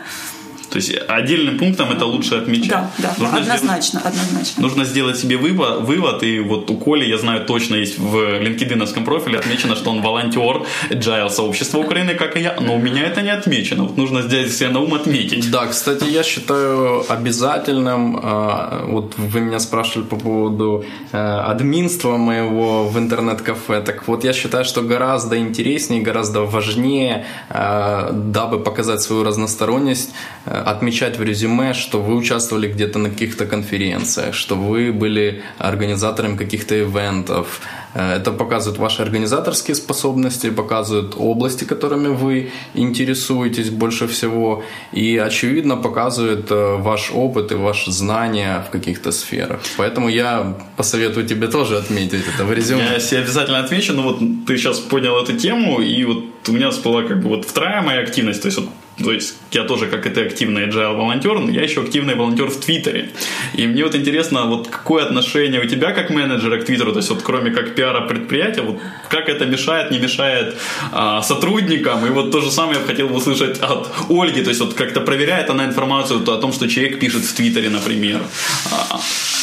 То 0.73 0.79
есть 0.79 0.95
отдельным 1.09 1.59
пунктом 1.59 1.93
это 1.93 2.07
лучше 2.07 2.37
отмечать. 2.37 2.71
Да, 2.71 2.91
да, 2.99 3.15
нужно 3.19 3.39
однозначно, 3.39 4.01
сделать, 4.01 4.07
однозначно. 4.07 4.63
Нужно 4.63 4.85
сделать 4.85 5.19
себе 5.19 5.37
вывод, 5.37 5.83
вывод, 5.83 6.23
и 6.23 6.41
вот 6.41 6.71
у 6.71 6.77
Коли, 6.77 7.05
я 7.05 7.19
знаю 7.19 7.45
точно, 7.45 7.77
есть 7.77 7.99
в 7.99 8.17
LinkedIn 8.17 9.05
профиле 9.05 9.39
отмечено, 9.39 9.77
что 9.77 9.91
он 9.91 10.01
волонтер 10.01 10.63
agile 10.91 11.29
сообщества 11.29 11.79
Украины, 11.79 12.15
как 12.15 12.37
и 12.37 12.41
я, 12.41 12.57
но 12.61 12.75
у 12.75 12.79
меня 12.79 13.03
это 13.03 13.23
не 13.23 13.31
отмечено. 13.31 13.83
Вот 13.83 13.97
нужно 13.99 14.23
здесь 14.23 14.57
себе 14.57 14.71
на 14.71 14.81
ум 14.81 14.95
отметить. 14.95 15.51
Да, 15.51 15.67
кстати, 15.67 16.05
я 16.05 16.23
считаю 16.23 17.05
обязательным, 17.09 18.19
а, 18.23 18.85
вот 18.87 19.15
вы 19.19 19.41
меня 19.41 19.59
спрашивали 19.59 20.07
по 20.07 20.17
поводу 20.17 20.85
э, 21.13 21.19
админства 21.19 22.17
моего 22.17 22.89
в 22.89 22.99
интернет-кафе, 22.99 23.83
так 23.83 24.09
вот 24.09 24.25
я 24.25 24.33
считаю, 24.33 24.65
что 24.65 24.83
гораздо 24.83 25.37
интереснее, 25.37 26.03
гораздо 26.03 26.41
важнее, 26.41 27.25
э, 27.51 28.11
дабы 28.13 28.59
показать 28.59 29.01
свою 29.01 29.25
разносторонность, 29.25 30.15
э, 30.47 30.62
отмечать 30.63 31.19
в 31.19 31.23
резюме, 31.23 31.75
что 31.75 32.01
вы 32.01 32.15
участвовали 32.15 32.73
где-то 32.73 32.99
на 32.99 33.11
каких-то 33.11 33.47
конференциях, 33.47 34.35
что 34.35 34.57
вы 34.57 34.93
были 34.93 35.43
организатором 35.59 36.37
каких-то 36.37 36.75
ивентов. 36.75 37.61
Э, 37.95 38.17
это 38.17 38.31
показывает 38.33 38.79
ваши 38.79 39.03
организаторские 39.03 39.75
способности, 39.75 40.51
показывает 40.51 41.15
области, 41.17 41.65
которыми 41.65 42.09
вы 42.09 42.51
интересуетесь 42.75 43.71
больше 43.71 44.07
всего, 44.07 44.63
и, 44.93 45.19
очевидно, 45.19 45.77
показывает 45.77 46.51
э, 46.51 46.77
ваш 46.77 47.11
опыт 47.15 47.53
и 47.53 47.55
ваши 47.55 47.93
знания 47.93 48.65
в 48.69 48.71
каких-то 48.71 49.13
сферах. 49.13 49.61
Поэтому 49.77 50.09
я 50.09 50.57
посоветую 50.77 51.27
тебе 51.27 51.49
тоже 51.49 51.79
отметить 51.79 52.25
это 52.35 52.45
в 52.45 52.53
резюме. 52.53 52.85
Я 52.93 53.01
себе 53.01 53.21
обязательно 53.21 53.59
отмечу, 53.59 53.93
но 53.93 54.03
вот 54.03 54.19
ты 54.47 54.57
сейчас 54.57 54.79
понял 54.79 55.17
эту 55.17 55.37
тему, 55.37 55.81
и 55.81 56.05
вот 56.05 56.25
у 56.49 56.53
меня 56.53 56.71
всплыла 56.71 57.03
как 57.03 57.23
бы 57.23 57.29
вот 57.29 57.45
вторая 57.45 57.83
моя 57.83 58.01
активность, 58.01 58.43
то 58.43 58.49
есть 58.49 58.59
вот 58.59 58.69
то 58.99 59.13
есть 59.13 59.35
я 59.53 59.65
тоже, 59.65 59.87
как 59.87 60.07
и 60.07 60.11
ты, 60.11 60.27
активный 60.27 60.67
agile 60.67 60.97
волонтер, 60.97 61.39
но 61.39 61.51
я 61.51 61.63
еще 61.63 61.83
активный 61.83 62.15
волонтер 62.15 62.47
в 62.47 62.61
Твиттере. 62.61 63.11
И 63.55 63.67
мне 63.67 63.85
вот 63.85 63.95
интересно, 63.95 64.45
вот 64.45 64.69
какое 64.69 65.05
отношение 65.05 65.61
у 65.61 65.67
тебя 65.67 65.93
как 65.93 66.11
менеджера 66.11 66.59
к 66.61 66.65
Твиттеру, 66.65 66.93
то 66.93 66.99
есть 66.99 67.11
вот 67.11 67.23
кроме 67.23 67.51
как 67.51 67.75
пиара 67.75 68.07
предприятия, 68.07 68.63
вот 68.63 68.81
как 69.09 69.29
это 69.29 69.47
мешает, 69.47 69.91
не 69.91 69.99
мешает 69.99 70.57
а, 70.93 71.23
сотрудникам, 71.23 72.05
и 72.07 72.11
вот 72.11 72.31
то 72.31 72.41
же 72.41 72.51
самое 72.51 72.81
я 72.81 72.87
хотел 72.87 73.09
бы 73.09 73.17
услышать 73.17 73.59
от 73.61 73.89
Ольги, 74.11 74.43
то 74.43 74.51
есть 74.51 74.61
вот 74.61 74.75
как-то 74.75 75.01
проверяет 75.01 75.51
она 75.51 75.65
информацию 75.65 76.23
о 76.23 76.37
том, 76.37 76.53
что 76.53 76.69
человек 76.69 77.01
пишет 77.01 77.25
в 77.25 77.35
Твиттере, 77.35 77.71
например. 77.71 78.21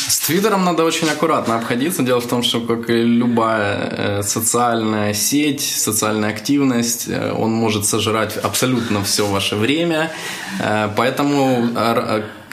С 0.09 0.17
Твиттером 0.21 0.65
надо 0.65 0.83
очень 0.85 1.07
аккуратно 1.07 1.55
обходиться. 1.55 2.01
Дело 2.01 2.19
в 2.19 2.25
том, 2.25 2.41
что, 2.41 2.61
как 2.61 2.89
и 2.89 3.03
любая 3.03 3.77
э, 3.91 4.23
социальная 4.23 5.13
сеть, 5.13 5.61
социальная 5.61 6.29
активность, 6.29 7.07
э, 7.07 7.31
он 7.31 7.51
может 7.51 7.85
сожрать 7.85 8.35
абсолютно 8.37 9.03
все 9.03 9.27
ваше 9.27 9.55
время. 9.55 10.11
Э, 10.59 10.89
поэтому 10.97 11.69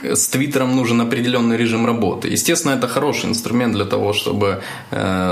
с 0.03 0.27
Твиттером 0.27 0.75
нужен 0.75 1.01
определенный 1.01 1.57
режим 1.57 1.87
работы. 1.87 2.27
Естественно, 2.27 2.73
это 2.73 2.87
хороший 2.87 3.31
инструмент 3.31 3.73
для 3.73 3.85
того, 3.85 4.13
чтобы 4.13 4.61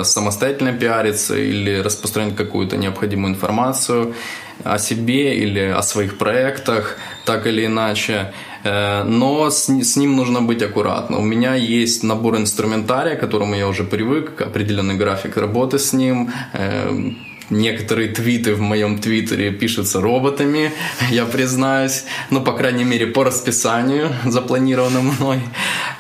самостоятельно 0.03 0.74
пиариться 0.74 1.38
или 1.38 1.84
распространять 1.84 2.36
какую-то 2.36 2.75
необходимую 2.75 3.36
информацию 3.36 4.15
о 4.63 4.79
себе 4.79 5.38
или 5.38 5.60
о 5.60 5.84
своих 5.84 6.17
проектах, 6.17 6.98
так 7.25 7.46
или 7.46 7.67
иначе. 7.67 8.34
Э, 8.66 9.04
но 9.04 9.50
с, 9.50 9.70
с 9.70 9.98
ним 9.98 10.16
нужно 10.16 10.42
быть 10.42 10.64
аккуратно. 10.64 11.18
У 11.18 11.24
меня 11.24 11.56
есть 11.56 12.04
набор 12.04 12.38
инструментария, 12.38 13.16
к 13.16 13.20
которому 13.20 13.56
я 13.56 13.68
уже 13.68 13.84
привык, 13.84 14.42
определенный 14.42 14.96
график 14.96 15.38
работы 15.38 15.78
с 15.78 15.94
ним, 15.94 16.32
э, 16.54 17.12
Некоторые 17.50 18.10
твиты 18.10 18.56
в 18.56 18.60
моем 18.60 18.98
твиттере 18.98 19.52
пишутся 19.52 20.02
роботами, 20.02 20.72
я 21.12 21.25
признаюсь. 21.25 22.06
Ну, 22.32 22.42
по 22.42 22.54
крайней 22.54 22.84
мере, 22.84 23.08
по 23.08 23.24
расписанию, 23.24 24.10
запланированному 24.25 25.12
мной. 25.12 25.40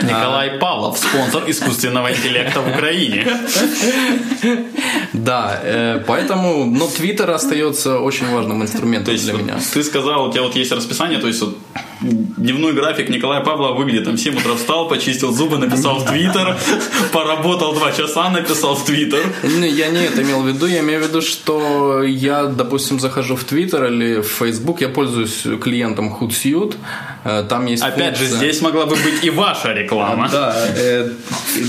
Николай 0.01 0.49
а... 0.49 0.59
Павлов, 0.59 0.97
спонсор 0.97 1.43
искусственного 1.47 2.11
интеллекта 2.11 2.61
в 2.61 2.69
Украине. 2.69 3.27
Да, 5.13 5.59
э, 5.63 6.03
поэтому, 6.07 6.65
ну, 6.65 6.87
твиттер 6.87 7.29
остается 7.31 7.99
очень 7.99 8.27
важным 8.31 8.61
инструментом 8.61 9.15
для 9.15 9.33
меня. 9.33 9.59
Ты 9.73 9.83
сказал, 9.83 10.29
у 10.29 10.31
тебя 10.31 10.43
вот 10.43 10.55
есть 10.55 10.71
расписание, 10.71 11.19
то 11.19 11.27
есть 11.27 11.43
дневной 12.01 12.73
график 12.73 13.09
Николая 13.09 13.41
Павлова 13.41 13.73
выглядит. 13.73 14.05
Там 14.05 14.17
7 14.17 14.37
утра 14.37 14.55
встал, 14.55 14.87
почистил 14.87 15.31
зубы, 15.31 15.57
написал 15.57 15.99
в 15.99 16.05
Твиттер, 16.05 16.57
поработал 17.11 17.73
2 17.73 17.91
часа, 17.91 18.29
написал 18.29 18.75
в 18.75 18.85
Твиттер. 18.85 19.23
Ну, 19.43 19.65
я 19.65 19.89
не 19.89 20.05
это 20.05 20.21
имел 20.21 20.41
в 20.41 20.47
виду. 20.47 20.65
Я 20.65 20.79
имею 20.79 21.01
в 21.01 21.07
виду, 21.07 21.21
что 21.21 21.34
я, 22.05 22.45
допустим, 22.45 22.99
захожу 22.99 23.35
в 23.35 23.43
Твиттер 23.43 23.85
или 23.85 24.21
в 24.21 24.27
Facebook, 24.27 24.81
я 24.81 24.89
пользуюсь 24.89 25.47
клиентом 25.61 26.13
Hootsuite. 26.13 26.75
Э, 27.25 27.43
там 27.49 27.65
есть 27.65 27.83
Опять 27.83 28.17
функция... 28.17 28.27
же, 28.27 28.35
здесь 28.35 28.61
могла 28.61 28.85
бы 28.85 28.95
быть 28.95 29.23
и 29.23 29.31
ваша 29.31 29.73
реклама. 29.73 30.29
Да, 30.31 30.55
э, 30.77 31.09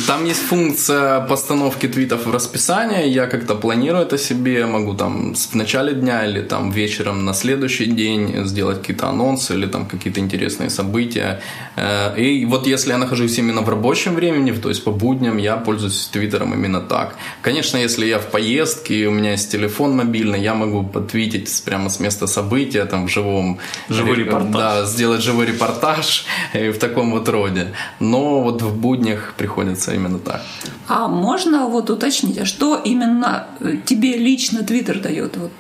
там 0.07 0.27
есть 0.27 0.43
функция 0.43 1.21
постановки 1.21 1.89
твитов 1.89 2.27
в 2.27 2.31
расписание. 2.31 3.09
Я 3.09 3.27
как-то 3.27 3.55
планирую 3.55 4.03
это 4.03 4.19
себе, 4.19 4.67
могу 4.67 4.95
там 4.95 5.35
в 5.35 5.55
начале 5.55 5.95
дня 5.95 6.27
или 6.27 6.43
там 6.43 6.71
вечером 6.71 7.25
на 7.25 7.33
следующий 7.33 7.87
день 7.87 8.45
сделать 8.45 8.81
какие-то 8.81 9.09
анонсы 9.09 9.55
или 9.55 9.67
там 9.67 9.87
какие-то 9.87 10.21
интересные 10.21 10.69
события. 10.69 11.41
Э, 11.77 12.15
и 12.21 12.45
вот 12.45 12.67
если 12.67 12.93
я 12.93 12.99
нахожусь 12.99 13.39
именно 13.39 13.63
в 13.63 13.69
рабочем 13.71 14.15
времени, 14.15 14.53
то 14.53 14.69
есть 14.69 14.85
по 14.85 14.91
будням, 14.91 15.39
я 15.39 15.57
пользуюсь 15.57 16.09
Твиттером 16.13 16.53
именно 16.53 16.83
так. 16.83 17.17
Конечно, 17.41 17.79
если 17.79 18.05
я 18.05 18.19
в 18.19 18.27
поездке, 18.27 19.07
у 19.07 19.11
меня 19.11 19.31
есть 19.31 19.51
телефон 19.51 19.97
мобильный, 19.97 20.43
я 20.43 20.55
могу 20.55 20.83
потвитить 20.83 21.63
прямо 21.65 21.89
с 21.89 21.99
места 21.99 22.27
события, 22.27 22.85
там 22.85 23.07
в 23.07 23.11
живом... 23.11 23.59
Живой 23.89 24.17
репортаж. 24.17 24.53
Да, 24.53 24.85
сделать 24.85 25.23
живой 25.23 25.46
репортаж 25.47 26.27
в 26.53 26.79
таком 26.79 27.13
вот 27.13 27.29
роде. 27.29 27.73
Но 28.01 28.41
вот 28.43 28.63
в 28.63 28.77
буднях 28.77 29.35
приходится 29.37 29.95
именно 29.95 30.19
так. 30.19 30.43
А 30.89 31.09
можно 31.09 31.67
вот 31.67 31.91
уточнить, 31.91 32.39
а 32.39 32.45
что 32.45 32.81
именно 32.85 33.47
тебе 33.85 34.17
лично 34.17 34.63
Твиттер 34.63 35.01
дает? 35.01 35.37
Вот 35.37 35.53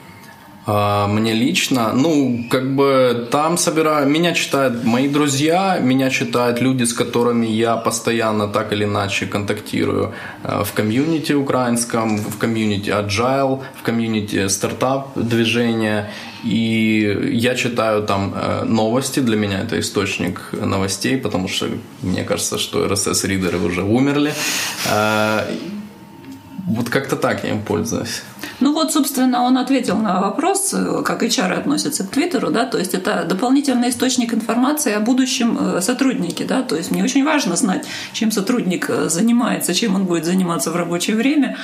мне 0.66 1.32
лично, 1.32 1.92
ну, 1.92 2.44
как 2.50 2.74
бы 2.74 3.28
там 3.30 3.56
собираю, 3.56 4.08
меня 4.08 4.32
читают 4.32 4.84
мои 4.84 5.08
друзья, 5.08 5.78
меня 5.80 6.10
читают 6.10 6.60
люди, 6.60 6.82
с 6.82 6.92
которыми 6.92 7.46
я 7.46 7.76
постоянно 7.76 8.48
так 8.48 8.72
или 8.72 8.84
иначе 8.84 9.26
контактирую 9.26 10.12
а, 10.42 10.64
в 10.64 10.72
комьюнити 10.72 11.34
украинском, 11.34 12.18
в 12.18 12.36
комьюнити 12.38 12.90
agile, 12.90 13.62
в 13.78 13.82
комьюнити 13.82 14.48
стартап 14.48 15.12
движения, 15.14 16.10
и 16.42 17.30
я 17.32 17.54
читаю 17.54 18.02
там 18.02 18.34
э, 18.34 18.64
новости, 18.64 19.20
для 19.20 19.36
меня 19.36 19.60
это 19.60 19.78
источник 19.78 20.50
новостей, 20.52 21.16
потому 21.16 21.48
что 21.48 21.68
мне 22.02 22.24
кажется, 22.24 22.58
что 22.58 22.86
RSS-ридеры 22.86 23.58
уже 23.58 23.82
умерли. 23.82 24.32
А, 24.90 25.44
вот 26.66 26.88
как-то 26.88 27.16
так 27.16 27.44
я 27.44 27.50
им 27.50 27.62
пользуюсь. 27.62 28.22
Ну 28.60 28.72
вот, 28.72 28.92
собственно, 28.92 29.42
он 29.42 29.58
ответил 29.58 29.96
на 29.98 30.20
вопрос, 30.20 30.74
как 31.04 31.22
HR 31.22 31.52
относится 31.52 32.04
к 32.04 32.10
Твиттеру, 32.10 32.50
да, 32.50 32.64
то 32.64 32.78
есть 32.78 32.94
это 32.94 33.24
дополнительный 33.28 33.90
источник 33.90 34.32
информации 34.32 34.92
о 34.92 35.00
будущем 35.00 35.58
э, 35.60 35.80
сотруднике, 35.80 36.44
да, 36.44 36.62
то 36.62 36.76
есть 36.76 36.90
мне 36.90 37.04
очень 37.04 37.24
важно 37.24 37.56
знать, 37.56 37.84
чем 38.12 38.30
сотрудник 38.30 38.88
э, 38.88 39.08
занимается, 39.08 39.74
чем 39.74 39.94
он 39.94 40.04
будет 40.04 40.24
заниматься 40.24 40.70
в 40.70 40.76
рабочее 40.76 41.16
время, 41.16 41.56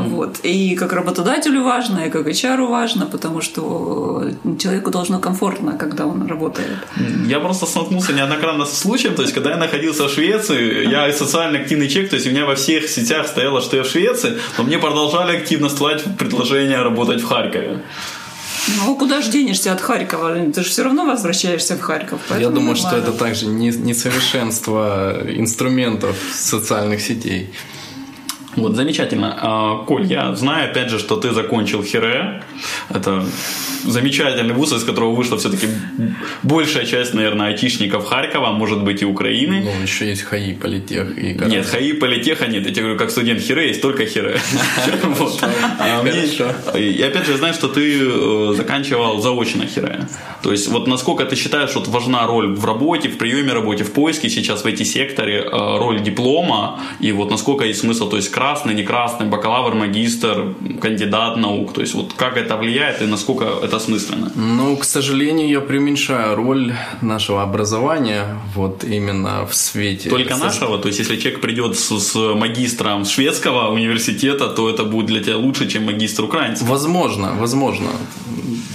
вот. 0.00 0.40
И 0.42 0.74
как 0.76 0.92
работодателю 0.92 1.62
важно, 1.62 2.06
и 2.06 2.10
как 2.10 2.26
HR 2.26 2.66
важно, 2.68 3.06
потому 3.06 3.40
что 3.40 4.30
человеку 4.58 4.90
должно 4.90 5.18
комфортно, 5.18 5.76
когда 5.78 6.06
он 6.06 6.26
работает. 6.26 6.78
Я 7.26 7.40
просто 7.40 7.66
столкнулся 7.66 8.12
неоднократно 8.12 8.64
с 8.64 8.78
случаем, 8.78 9.14
то 9.14 9.22
есть 9.22 9.34
когда 9.34 9.50
я 9.50 9.56
находился 9.56 10.08
в 10.08 10.10
Швеции, 10.10 10.88
я 10.88 11.12
социально 11.12 11.58
активный 11.58 11.88
человек, 11.88 12.10
то 12.10 12.16
есть 12.16 12.26
у 12.26 12.30
меня 12.30 12.46
во 12.46 12.54
всех 12.54 12.88
сетях 12.88 13.26
стояло, 13.26 13.60
что 13.60 13.76
я 13.76 13.82
в 13.82 13.86
Швеции, 13.86 14.38
но 14.58 14.64
мне 14.64 14.78
продолжали 14.78 15.36
активно 15.36 15.68
слать 15.68 16.04
предложение 16.18 16.82
работать 16.82 17.20
в 17.20 17.26
Харькове. 17.26 17.82
Ну, 18.78 18.96
куда 18.96 19.20
же 19.22 19.30
денешься 19.30 19.72
от 19.72 19.80
Харькова? 19.80 20.52
Ты 20.52 20.62
же 20.62 20.70
все 20.70 20.84
равно 20.84 21.04
возвращаешься 21.04 21.76
в 21.76 21.80
Харьков. 21.80 22.20
Я 22.38 22.48
думаю, 22.48 22.76
что 22.76 22.96
это 22.96 23.12
также 23.12 23.46
несовершенство 23.46 25.22
инструментов 25.28 26.16
социальных 26.32 27.00
сетей. 27.00 27.50
Вот, 28.56 28.76
замечательно. 28.76 29.38
А, 29.40 29.84
Коль, 29.84 30.04
я 30.04 30.34
знаю, 30.34 30.70
опять 30.70 30.90
же, 30.90 30.98
что 30.98 31.16
ты 31.16 31.32
закончил 31.32 31.82
Хире. 31.82 32.42
Это 32.90 33.24
замечательный 33.84 34.54
вуз, 34.54 34.72
из 34.72 34.84
которого 34.84 35.14
вышла 35.14 35.38
все-таки 35.38 35.68
большая 36.42 36.86
часть, 36.86 37.14
наверное, 37.14 37.48
айтишников 37.48 38.06
Харькова, 38.06 38.52
может 38.52 38.84
быть 38.84 39.02
и 39.02 39.04
Украины. 39.04 39.62
Ну, 39.64 39.82
еще 39.82 40.06
есть 40.06 40.22
ХАИ, 40.22 40.54
Политех 40.54 41.18
и 41.18 41.32
Гараж. 41.32 41.52
Нет, 41.52 41.66
ХАИ, 41.66 41.92
Политеха 41.94 42.46
нет. 42.46 42.66
Я 42.66 42.70
тебе 42.70 42.82
говорю, 42.82 42.98
как 42.98 43.10
студент 43.10 43.40
Хире, 43.40 43.68
есть 43.68 43.82
только 43.82 44.06
Хире. 44.06 44.38
А 45.78 46.02
и 46.78 47.02
опять 47.02 47.26
же, 47.26 47.32
я 47.32 47.38
знаю, 47.38 47.54
что 47.54 47.68
ты 47.68 47.98
э, 48.00 48.54
заканчивал 48.56 49.20
заочно 49.20 49.66
Хире. 49.66 50.06
То 50.42 50.52
есть, 50.52 50.68
вот 50.68 50.86
насколько 50.86 51.24
ты 51.24 51.36
считаешь, 51.36 51.74
вот 51.74 51.88
важна 51.88 52.26
роль 52.26 52.54
в 52.54 52.64
работе, 52.64 53.08
в 53.08 53.18
приеме 53.18 53.52
работе, 53.52 53.84
в 53.84 53.92
поиске 53.92 54.28
сейчас 54.28 54.64
в 54.64 54.66
IT-секторе, 54.66 55.40
э, 55.40 55.78
роль 55.78 56.02
диплома, 56.02 56.80
и 57.00 57.12
вот 57.12 57.30
насколько 57.30 57.64
есть 57.64 57.80
смысл, 57.80 58.08
то 58.08 58.16
есть 58.16 58.30
красный, 58.42 58.74
не 58.74 58.82
красный, 58.82 59.26
бакалавр, 59.26 59.74
магистр, 59.74 60.54
кандидат 60.80 61.36
наук, 61.36 61.72
то 61.72 61.80
есть 61.80 61.94
вот 61.94 62.12
как 62.16 62.36
это 62.36 62.56
влияет 62.56 63.02
и 63.02 63.06
насколько 63.06 63.44
это 63.44 63.76
осмысленно? 63.76 64.32
Ну, 64.34 64.76
к 64.76 64.84
сожалению, 64.84 65.48
я 65.48 65.60
преуменьшаю 65.60 66.36
роль 66.36 66.72
нашего 67.02 67.42
образования 67.42 68.24
вот 68.56 68.84
именно 68.84 69.46
в 69.46 69.54
свете. 69.54 70.10
Только 70.10 70.36
нашего? 70.36 70.78
То 70.78 70.88
есть 70.88 70.98
если 70.98 71.16
человек 71.16 71.40
придет 71.40 71.78
с, 71.78 72.00
с 72.00 72.34
магистром 72.34 73.04
шведского 73.04 73.72
университета, 73.72 74.48
то 74.48 74.68
это 74.68 74.84
будет 74.84 75.06
для 75.06 75.20
тебя 75.20 75.36
лучше, 75.36 75.68
чем 75.68 75.84
магистр 75.84 76.24
украинского? 76.24 76.70
Возможно, 76.70 77.32
возможно. 77.40 77.88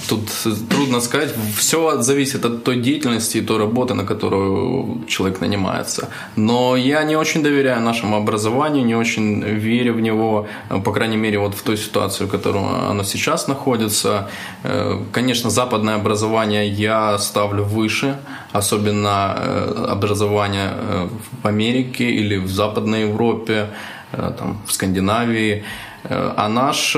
Тут 0.10 0.30
трудно 0.70 1.02
сказать. 1.02 1.34
Все 1.58 2.02
зависит 2.02 2.46
от 2.46 2.64
той 2.64 2.78
деятельности 2.78 3.38
и 3.38 3.42
той 3.42 3.58
работы, 3.58 3.94
на 3.94 4.06
которую 4.06 5.06
человек 5.08 5.42
нанимается. 5.42 6.10
Но 6.36 6.78
я 6.78 7.04
не 7.04 7.18
очень 7.18 7.44
доверяю 7.44 7.82
нашему 7.82 8.16
образованию, 8.18 8.86
не 8.86 8.96
очень 8.96 9.44
верю 9.44 9.94
в 9.94 10.02
него, 10.02 10.48
по 10.84 10.92
крайней 10.94 11.18
мере, 11.18 11.40
вот 11.40 11.56
в 11.56 11.62
той 11.62 11.78
ситуации, 11.78 12.26
в 12.26 12.30
которой 12.30 12.64
оно 12.90 13.04
сейчас 13.04 13.48
находится. 13.48 14.30
Э, 14.64 15.00
конечно, 15.12 15.50
западное 15.50 15.96
образование 15.96 16.70
я 16.70 17.18
ставлю 17.18 17.64
выше, 17.64 18.16
особенно 18.54 19.36
э, 19.38 19.86
образование 19.92 20.70
э, 20.74 21.08
в 21.44 21.48
Америке 21.48 22.04
или 22.04 22.38
в 22.38 22.50
Западной 22.50 23.02
Европе, 23.02 23.68
там, 24.12 24.58
в 24.66 24.72
Скандинавии. 24.72 25.64
А 26.10 26.48
наш... 26.50 26.96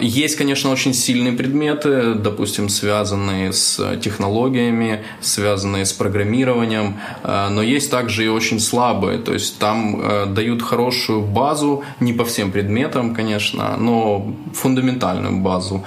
Есть, 0.00 0.36
конечно, 0.36 0.70
очень 0.70 0.94
сильные 0.94 1.32
предметы, 1.32 2.14
допустим, 2.14 2.68
связанные 2.68 3.52
с 3.52 3.98
технологиями, 4.00 5.04
связанные 5.20 5.84
с 5.84 5.92
программированием, 5.92 6.98
но 7.22 7.62
есть 7.62 7.90
также 7.90 8.24
и 8.24 8.28
очень 8.28 8.60
слабые. 8.60 9.18
То 9.18 9.32
есть 9.32 9.58
там 9.58 10.34
дают 10.34 10.62
хорошую 10.62 11.22
базу, 11.22 11.82
не 12.00 12.12
по 12.12 12.24
всем 12.24 12.52
предметам, 12.52 13.14
конечно, 13.14 13.76
но 13.76 14.34
фундаментальную 14.52 15.38
базу. 15.38 15.84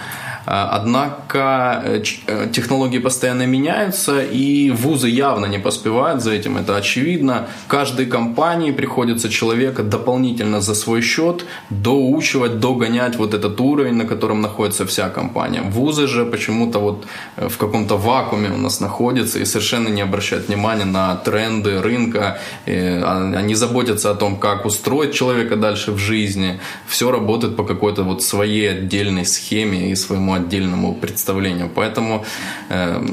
Однако 0.49 1.81
э, 1.83 2.03
э, 2.27 2.47
технологии 2.53 2.99
постоянно 2.99 3.45
меняются, 3.45 4.21
и 4.21 4.71
вузы 4.71 5.09
явно 5.09 5.45
не 5.45 5.59
поспевают 5.59 6.21
за 6.21 6.31
этим, 6.31 6.55
это 6.55 6.77
очевидно. 6.77 7.47
Каждой 7.67 8.05
компании 8.05 8.71
приходится 8.71 9.29
человека 9.29 9.83
дополнительно 9.83 10.61
за 10.61 10.73
свой 10.73 11.01
счет 11.01 11.45
доучивать, 11.69 12.59
догонять 12.59 13.17
вот 13.17 13.33
этот 13.33 13.59
уровень, 13.59 13.95
на 13.95 14.05
котором 14.05 14.41
находится 14.41 14.85
вся 14.85 15.09
компания. 15.09 15.61
Вузы 15.61 16.07
же 16.07 16.25
почему-то 16.25 16.79
вот 16.79 17.05
э, 17.35 17.49
в 17.49 17.57
каком-то 17.57 17.97
вакууме 17.97 18.49
у 18.49 18.57
нас 18.57 18.79
находятся 18.79 19.39
и 19.39 19.45
совершенно 19.45 19.89
не 19.89 20.01
обращают 20.01 20.47
внимания 20.47 20.85
на 20.85 21.15
тренды 21.15 21.81
рынка, 21.81 22.39
а, 22.65 23.33
они 23.35 23.55
заботятся 23.55 24.11
о 24.11 24.15
том, 24.15 24.37
как 24.37 24.65
устроить 24.65 25.13
человека 25.13 25.57
дальше 25.57 25.91
в 25.91 25.97
жизни. 25.97 26.59
Все 26.87 27.11
работает 27.11 27.57
по 27.57 27.65
какой-то 27.65 28.03
вот 28.03 28.23
своей 28.23 28.69
отдельной 28.69 29.25
схеме 29.25 29.91
и 29.91 29.95
своему 29.95 30.36
отдельному 30.37 30.93
представлению. 30.95 31.69
Поэтому 31.73 32.25
э, 32.69 33.05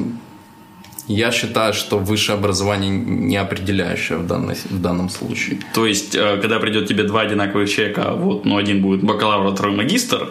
я 1.07 1.31
считаю, 1.31 1.73
что 1.73 1.99
высшее 1.99 2.37
образование 2.37 2.89
не 2.89 3.37
определяющее 3.37 4.17
в, 4.17 4.27
данной, 4.27 4.55
в 4.55 4.81
данном 4.81 5.09
случае. 5.09 5.59
То 5.73 5.85
есть, 5.85 6.15
э, 6.15 6.37
когда 6.41 6.59
придет 6.59 6.87
тебе 6.87 7.03
два 7.03 7.21
одинаковых 7.21 7.69
человека, 7.69 8.13
вот, 8.15 8.45
ну, 8.45 8.57
один 8.57 8.81
будет 8.81 9.03
бакалавр, 9.03 9.47
а 9.47 9.51
второй 9.51 9.75
магистр, 9.75 10.29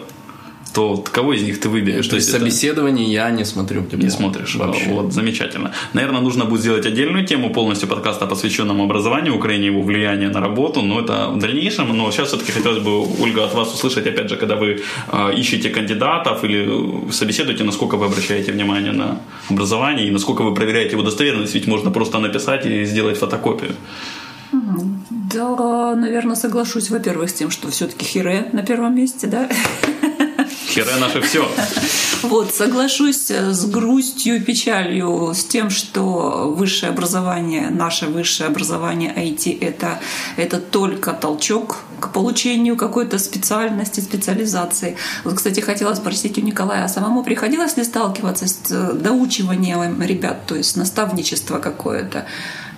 то 0.75 0.97
кого 0.97 1.33
из 1.33 1.43
них 1.43 1.61
ты 1.61 1.69
выберешь? 1.69 2.07
То 2.07 2.17
есть 2.17 2.29
собеседование 2.29 3.05
я 3.05 3.31
не 3.31 3.45
смотрю. 3.45 3.81
Диплом. 3.81 4.01
Не 4.01 4.09
смотришь 4.09 4.55
вообще. 4.55 4.89
Вот, 4.89 5.13
замечательно. 5.13 5.71
Наверное, 5.93 6.21
нужно 6.21 6.45
будет 6.45 6.61
сделать 6.61 6.85
отдельную 6.85 7.25
тему 7.25 7.49
полностью 7.53 7.87
подкаста, 7.87 8.25
посвященному 8.25 8.83
образованию 8.83 9.35
Украине, 9.35 9.67
его 9.67 9.81
влияние 9.81 10.29
на 10.29 10.41
работу, 10.41 10.81
но 10.81 10.99
это 10.99 11.29
в 11.29 11.39
дальнейшем. 11.39 11.97
Но 11.97 12.11
сейчас 12.11 12.27
все-таки 12.27 12.51
хотелось 12.51 12.83
бы, 12.83 13.23
Ольга, 13.23 13.45
от 13.45 13.53
вас 13.53 13.73
услышать, 13.73 14.07
опять 14.07 14.29
же, 14.29 14.35
когда 14.35 14.55
вы 14.55 14.81
э, 15.11 15.33
ищете 15.37 15.69
кандидатов 15.69 16.43
или 16.43 17.09
собеседуете, 17.11 17.63
насколько 17.63 17.95
вы 17.95 18.07
обращаете 18.07 18.51
внимание 18.51 18.91
на 18.91 19.19
образование 19.49 20.07
и 20.07 20.11
насколько 20.11 20.43
вы 20.43 20.53
проверяете 20.53 20.91
его 20.91 21.03
достоверность, 21.03 21.55
ведь 21.55 21.67
можно 21.67 21.91
просто 21.91 22.19
написать 22.19 22.65
и 22.65 22.85
сделать 22.85 23.17
фотокопию. 23.17 23.71
Да, 25.33 25.95
наверное, 25.95 26.35
соглашусь, 26.35 26.89
во-первых, 26.89 27.29
с 27.29 27.33
тем, 27.33 27.49
что 27.49 27.69
все-таки 27.69 28.05
Хире 28.05 28.49
на 28.53 28.61
первом 28.61 28.95
месте, 28.95 29.27
да. 29.27 29.49
Хере 30.75 30.97
наше 30.99 31.21
все. 31.21 31.47
Вот, 32.23 32.55
соглашусь 32.55 33.29
с 33.29 33.65
грустью 33.65 34.43
печалью 34.43 35.31
с 35.35 35.43
тем, 35.43 35.69
что 35.69 36.53
высшее 36.57 36.91
образование, 36.91 37.69
наше 37.69 38.07
высшее 38.07 38.47
образование 38.47 39.13
IT 39.15 39.59
это, 39.61 39.99
это 40.35 40.57
только 40.57 41.13
толчок 41.13 41.77
к 41.99 42.11
получению 42.11 42.77
какой-то 42.77 43.19
специальности, 43.19 43.99
специализации. 43.99 44.97
Вот, 45.23 45.35
кстати, 45.35 45.59
хотела 45.59 45.93
спросить 45.93 46.37
у 46.39 46.41
Николая, 46.41 46.85
а 46.85 46.89
самому 46.89 47.23
приходилось 47.23 47.77
ли 47.77 47.83
сталкиваться 47.83 48.47
с 48.47 48.59
э, 48.71 48.93
доучиванием 48.93 50.01
ребят, 50.01 50.47
то 50.47 50.55
есть 50.55 50.75
наставничество 50.75 51.59
какое-то 51.59 52.25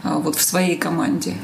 а, 0.03 0.15
вот 0.19 0.36
в 0.36 0.41
своей 0.41 0.75
команде? 0.77 1.36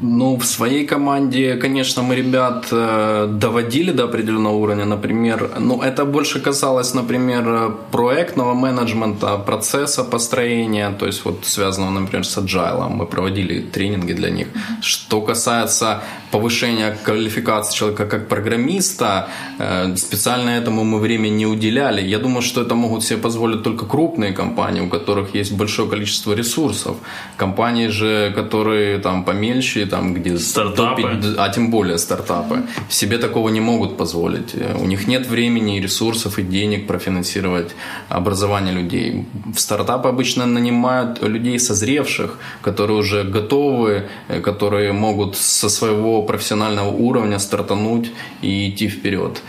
Ну, 0.00 0.36
в 0.36 0.44
своей 0.44 0.86
команде, 0.86 1.56
конечно, 1.56 2.02
мы 2.02 2.14
ребят 2.14 2.68
э, 2.70 3.26
доводили 3.32 3.90
до 3.90 4.04
определенного 4.04 4.54
уровня. 4.54 4.84
Например, 4.84 5.50
ну, 5.58 5.82
это 5.82 6.04
больше 6.04 6.40
касалось, 6.40 6.94
например, 6.94 7.74
проектного 7.90 8.54
менеджмента, 8.54 9.36
процесса 9.38 10.04
построения, 10.04 10.90
то 10.90 11.06
есть 11.06 11.24
вот 11.24 11.44
связанного, 11.44 11.90
например, 11.90 12.24
с 12.24 12.38
agile. 12.38 12.88
Мы 12.88 13.06
проводили 13.06 13.60
тренинги 13.60 14.12
для 14.12 14.30
них. 14.30 14.46
Что 14.82 15.20
касается 15.20 16.00
повышения 16.30 16.96
квалификации 17.04 17.76
человека 17.76 18.06
как 18.06 18.28
программиста, 18.28 19.28
э, 19.58 19.96
специально 19.96 20.50
этому 20.50 20.84
мы 20.84 21.00
время 21.00 21.28
не 21.28 21.46
уделяли. 21.46 22.02
Я 22.02 22.18
думаю, 22.18 22.42
что 22.42 22.62
это 22.62 22.76
могут 22.76 23.02
себе 23.02 23.18
позволить 23.18 23.64
только 23.64 23.84
крупные 23.86 24.32
компании, 24.32 24.80
у 24.80 24.88
которых 24.88 25.34
есть 25.34 25.52
большое 25.52 25.88
количество 25.88 26.34
ресурсов. 26.34 26.96
Компании 27.36 27.88
же, 27.88 28.32
которые 28.36 28.98
там 28.98 29.24
помельче, 29.24 29.87
там, 29.88 30.14
где 30.14 30.38
стартапы, 30.38 31.02
100, 31.20 31.42
а 31.42 31.48
тем 31.48 31.70
более 31.70 31.98
стартапы, 31.98 32.62
себе 32.88 33.18
такого 33.18 33.48
не 33.48 33.60
могут 33.60 33.96
позволить. 33.96 34.54
У 34.80 34.86
них 34.86 35.06
нет 35.08 35.26
времени, 35.26 35.80
ресурсов 35.80 36.38
и 36.38 36.42
денег 36.42 36.86
профинансировать 36.86 37.74
образование 38.08 38.74
людей. 38.74 39.26
В 39.54 39.58
стартапы 39.58 40.08
обычно 40.08 40.46
нанимают 40.46 41.22
людей 41.22 41.58
созревших, 41.58 42.38
которые 42.62 42.98
уже 42.98 43.24
готовы, 43.24 44.08
которые 44.42 44.92
могут 44.92 45.36
со 45.36 45.68
своего 45.68 46.22
профессионального 46.22 46.90
уровня 46.90 47.38
стартануть 47.38 48.12
и 48.42 48.68
идти 48.70 48.88
вперед. 48.88 49.42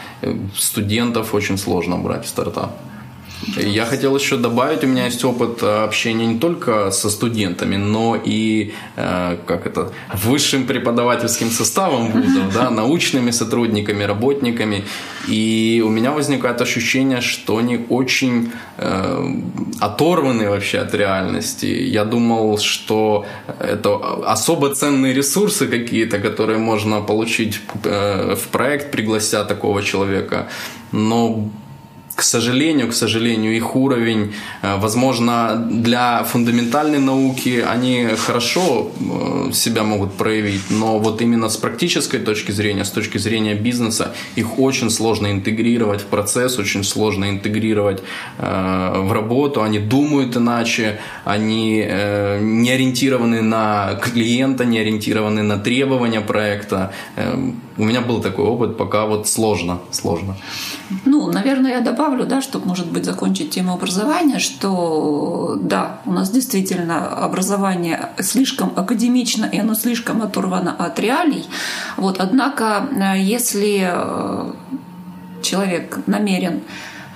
Студентов 0.57 1.33
очень 1.33 1.57
сложно 1.57 1.97
брать 1.97 2.25
в 2.25 2.29
стартап. 2.29 2.71
Я 3.57 3.85
хотел 3.85 4.15
еще 4.15 4.37
добавить, 4.37 4.83
у 4.83 4.87
меня 4.87 5.05
есть 5.05 5.23
опыт 5.23 5.63
э, 5.63 5.83
общения 5.83 6.25
не 6.25 6.39
только 6.39 6.91
со 6.91 7.09
студентами, 7.09 7.77
но 7.77 8.15
и 8.15 8.73
э, 8.95 9.37
как 9.45 9.65
это, 9.65 9.91
высшим 10.13 10.65
преподавательским 10.65 11.49
составом 11.49 12.11
вузов, 12.11 12.53
да, 12.53 12.69
научными 12.71 13.31
сотрудниками, 13.31 14.03
работниками. 14.03 14.83
И 15.27 15.83
у 15.85 15.89
меня 15.89 16.11
возникает 16.11 16.61
ощущение, 16.61 17.21
что 17.21 17.57
они 17.57 17.85
очень 17.89 18.51
э, 18.77 19.33
оторваны 19.79 20.49
вообще 20.49 20.79
от 20.79 20.93
реальности. 20.93 21.65
Я 21.65 22.05
думал, 22.05 22.57
что 22.57 23.25
это 23.59 23.99
особо 24.25 24.75
ценные 24.75 25.13
ресурсы 25.13 25.67
какие-то, 25.67 26.19
которые 26.19 26.59
можно 26.59 27.01
получить 27.01 27.61
в 27.83 28.47
проект, 28.51 28.91
приглася 28.91 29.43
такого 29.43 29.83
человека. 29.83 30.47
Но 30.91 31.49
к 32.19 32.23
сожалению, 32.23 32.87
к 32.89 32.93
сожалению, 32.93 33.55
их 33.55 33.75
уровень, 33.75 34.33
э, 34.61 34.77
возможно, 34.77 35.55
для 35.71 36.23
фундаментальной 36.23 36.99
науки 36.99 37.63
они 37.73 38.07
хорошо 38.27 38.91
э, 38.99 39.53
себя 39.53 39.83
могут 39.83 40.13
проявить, 40.17 40.69
но 40.69 40.99
вот 40.99 41.21
именно 41.21 41.47
с 41.47 41.55
практической 41.55 42.19
точки 42.19 42.51
зрения, 42.51 42.83
с 42.83 42.91
точки 42.91 43.19
зрения 43.19 43.55
бизнеса, 43.55 44.11
их 44.37 44.59
очень 44.59 44.89
сложно 44.89 45.27
интегрировать 45.31 46.01
в 46.01 46.05
процесс, 46.05 46.59
очень 46.59 46.83
сложно 46.83 47.29
интегрировать 47.29 48.03
э, 48.37 49.01
в 49.07 49.13
работу, 49.13 49.61
они 49.61 49.79
думают 49.79 50.35
иначе, 50.35 50.99
они 51.25 51.87
не 52.41 52.71
ориентированы 52.71 53.41
на 53.41 53.95
клиента, 54.03 54.65
не 54.65 54.79
ориентированы 54.79 55.43
на 55.43 55.57
требования 55.57 56.21
проекта, 56.21 56.91
у 57.79 57.83
меня 57.85 58.01
был 58.01 58.21
такой 58.21 58.45
опыт, 58.45 58.77
пока 58.77 59.05
вот 59.05 59.27
сложно, 59.27 59.79
сложно. 59.91 60.35
Ну, 61.05 61.31
наверное, 61.31 61.71
я 61.71 61.81
добавлю, 61.81 62.25
да, 62.25 62.41
чтобы, 62.41 62.67
может 62.67 62.91
быть, 62.91 63.05
закончить 63.05 63.51
тему 63.51 63.73
образования, 63.73 64.39
что 64.39 65.57
да, 65.61 66.01
у 66.05 66.11
нас 66.11 66.29
действительно 66.29 67.07
образование 67.07 68.09
слишком 68.19 68.73
академично, 68.75 69.45
и 69.45 69.59
оно 69.59 69.75
слишком 69.75 70.21
оторвано 70.21 70.75
от 70.77 70.99
реалий. 70.99 71.45
Вот, 71.97 72.19
однако, 72.19 72.89
если 73.17 73.89
э, 73.89 74.53
человек 75.41 75.99
намерен 76.05 76.61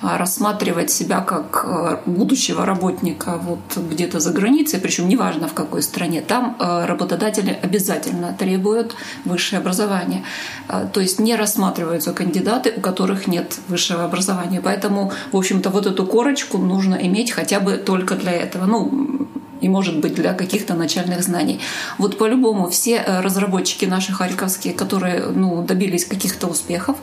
рассматривать 0.03 0.91
себя 0.91 1.21
как 1.21 1.65
э, 1.65 1.97
будущего 2.05 2.65
работника 2.65 3.39
вот 3.41 3.59
где-то 3.77 4.19
за 4.19 4.31
границей, 4.31 4.79
причем 4.79 5.07
неважно 5.07 5.47
в 5.47 5.53
какой 5.53 5.81
стране, 5.81 6.21
там 6.21 6.55
э, 6.59 6.85
работодатели 6.85 7.57
обязательно 7.61 8.35
требуют 8.37 8.95
высшее 9.25 9.59
образование. 9.59 10.23
А, 10.67 10.85
то 10.85 10.99
есть 10.99 11.19
не 11.19 11.35
рассматриваются 11.35 12.13
кандидаты, 12.13 12.73
у 12.75 12.81
которых 12.81 13.27
нет 13.27 13.59
высшего 13.67 14.03
образования. 14.03 14.61
Поэтому, 14.63 15.11
в 15.31 15.37
общем-то, 15.37 15.69
вот 15.69 15.85
эту 15.85 16.05
корочку 16.05 16.57
нужно 16.57 16.95
иметь 16.95 17.31
хотя 17.31 17.59
бы 17.59 17.77
только 17.77 18.15
для 18.15 18.31
этого. 18.31 18.65
Ну, 18.65 19.27
и, 19.63 19.69
может 19.69 19.99
быть, 19.99 20.13
для 20.13 20.33
каких-то 20.33 20.73
начальных 20.73 21.23
знаний. 21.23 21.59
Вот 21.97 22.17
по-любому 22.17 22.67
все 22.69 22.95
э, 22.95 23.21
разработчики 23.21 23.85
наши 23.85 24.11
харьковские, 24.11 24.73
которые 24.73 25.25
ну, 25.27 25.63
добились 25.63 26.05
каких-то 26.05 26.47
успехов, 26.47 26.97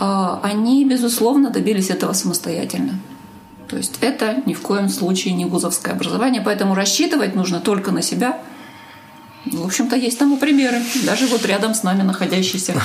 э, 0.00 0.26
они, 0.42 0.84
безусловно, 0.84 1.50
добились 1.50 1.90
этого 1.90 2.14
самостоятельно. 2.14 2.98
То 3.68 3.76
есть 3.76 3.98
это 4.00 4.42
ни 4.46 4.54
в 4.54 4.62
коем 4.62 4.88
случае 4.88 5.34
не 5.34 5.44
вузовское 5.44 5.94
образование, 5.94 6.40
поэтому 6.40 6.74
рассчитывать 6.74 7.34
нужно 7.34 7.60
только 7.60 7.92
на 7.92 8.02
себя– 8.02 8.38
в 9.46 9.64
общем-то, 9.64 9.96
есть 9.96 10.18
тому 10.18 10.36
примеры, 10.36 10.82
даже 11.04 11.26
вот 11.26 11.46
рядом 11.46 11.74
с 11.74 11.82
нами 11.82 12.02
находящиеся. 12.02 12.74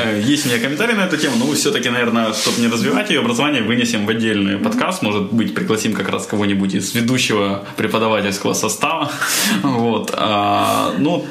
Э, 0.00 0.20
есть 0.20 0.46
у 0.46 0.48
меня 0.48 0.60
комментарий 0.60 0.94
на 0.94 1.06
эту 1.06 1.16
тему, 1.16 1.36
но 1.36 1.52
все-таки, 1.54 1.88
наверное, 1.88 2.32
чтобы 2.32 2.60
не 2.60 2.68
развивать 2.68 3.10
ее 3.10 3.20
образование, 3.20 3.62
вынесем 3.62 4.06
в 4.06 4.08
отдельный 4.08 4.58
подкаст, 4.58 5.02
может 5.02 5.32
быть, 5.32 5.54
пригласим 5.54 5.92
как 5.92 6.08
раз 6.08 6.26
кого-нибудь 6.26 6.74
из 6.74 6.94
ведущего 6.94 7.64
преподавательского 7.76 8.54
состава. 8.54 9.10
Вот. 9.62 10.12
А, 10.14 10.94
ну, 10.98 11.26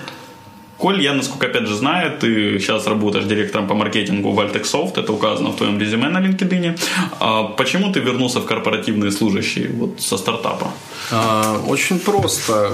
Коль, 0.77 1.01
я, 1.01 1.13
насколько 1.13 1.47
опять 1.47 1.67
же 1.67 1.75
знаю, 1.75 2.17
ты 2.19 2.59
сейчас 2.59 2.87
работаешь 2.87 3.25
директором 3.25 3.67
по 3.67 3.73
маркетингу 3.73 4.31
в 4.31 4.39
Altexsoft, 4.39 4.99
это 4.99 5.11
указано 5.11 5.49
в 5.49 5.55
твоем 5.55 5.79
резюме 5.79 6.09
на 6.09 6.19
LinkedIn. 6.19 6.79
А 7.19 7.43
почему 7.43 7.91
ты 7.91 7.99
вернулся 7.99 8.39
в 8.39 8.45
корпоративные 8.45 9.11
служащие 9.11 9.69
вот 9.69 9.99
со 9.99 10.17
стартапа? 10.17 10.67
А, 11.11 11.57
очень 11.67 11.99
просто. 11.99 12.71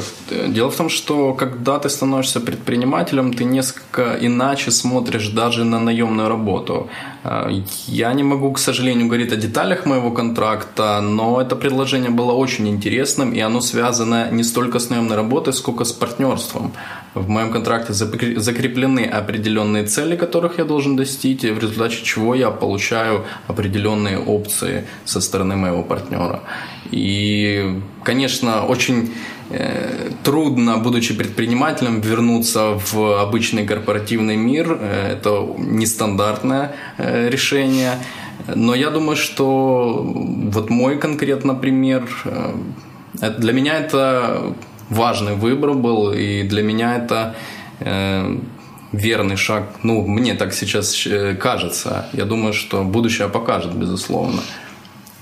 Дело 0.48 0.70
в 0.70 0.76
том, 0.76 0.90
что 0.90 1.34
когда 1.34 1.80
ты 1.80 1.90
становишься 1.90 2.40
предпринимателем, 2.40 3.34
ты 3.34 3.46
несколько 3.46 4.18
иначе 4.22 4.72
смотришь 4.72 5.30
даже 5.30 5.64
на 5.64 5.80
наемную 5.80 6.28
работу. 6.28 6.90
А, 7.24 7.50
я 7.88 8.14
не 8.14 8.24
могу, 8.24 8.52
к 8.52 8.60
сожалению, 8.60 9.08
говорить 9.08 9.32
о 9.32 9.38
деталях 9.38 9.86
моего 9.86 10.12
контракта, 10.12 11.00
но 11.02 11.40
это 11.40 11.56
предложение 11.56 12.10
было 12.10 12.34
очень 12.34 12.68
интересным, 12.68 13.32
и 13.32 13.40
оно 13.40 13.62
связано 13.62 14.30
не 14.32 14.44
столько 14.44 14.80
с 14.80 14.90
наемной 14.90 15.16
работой, 15.16 15.54
сколько 15.54 15.86
с 15.86 15.94
партнерством. 15.94 16.74
В 17.14 17.30
моем 17.30 17.52
контракте 17.52 17.94
закреплены 17.94 19.02
определенные 19.02 19.86
цели, 19.86 20.16
которых 20.16 20.58
я 20.58 20.66
должен 20.66 20.96
достичь, 20.96 21.42
в 21.42 21.60
результате 21.60 22.04
чего 22.04 22.34
я 22.34 22.50
получаю 22.50 23.24
определенные 23.48 24.18
опции 24.18 24.86
со 25.06 25.22
стороны 25.22 25.56
моего 25.56 25.84
партнера. 25.84 26.42
И, 26.90 27.82
конечно, 28.04 28.66
очень 28.66 29.14
э, 29.52 30.10
трудно, 30.24 30.78
будучи 30.78 31.14
предпринимателем, 31.14 32.02
вернуться 32.02 32.80
в 32.92 33.22
обычный 33.22 33.68
корпоративный 33.68 34.36
мир. 34.36 34.78
Э, 34.80 35.14
это 35.14 35.48
нестандартное 35.58 36.76
э, 36.98 37.30
решение. 37.30 38.00
Но 38.56 38.74
я 38.74 38.90
думаю, 38.90 39.16
что 39.16 40.02
вот 40.04 40.72
мой 40.72 40.98
конкретно 40.98 41.54
пример, 41.54 42.10
для 43.22 43.54
меня 43.54 43.78
это 43.78 44.56
важный 44.94 45.36
выбор 45.36 45.74
был, 45.74 46.12
и 46.14 46.44
для 46.44 46.64
меня 46.64 46.96
это 46.96 47.36
э, 47.80 48.38
верный 48.92 49.36
шаг. 49.36 49.64
Ну, 49.84 50.08
мне 50.08 50.36
так 50.36 50.54
сейчас 50.54 51.06
э, 51.08 51.36
кажется. 51.36 52.06
Я 52.14 52.26
думаю, 52.26 52.54
что 52.54 52.84
будущее 52.84 53.28
покажет, 53.28 53.74
безусловно. 53.74 54.42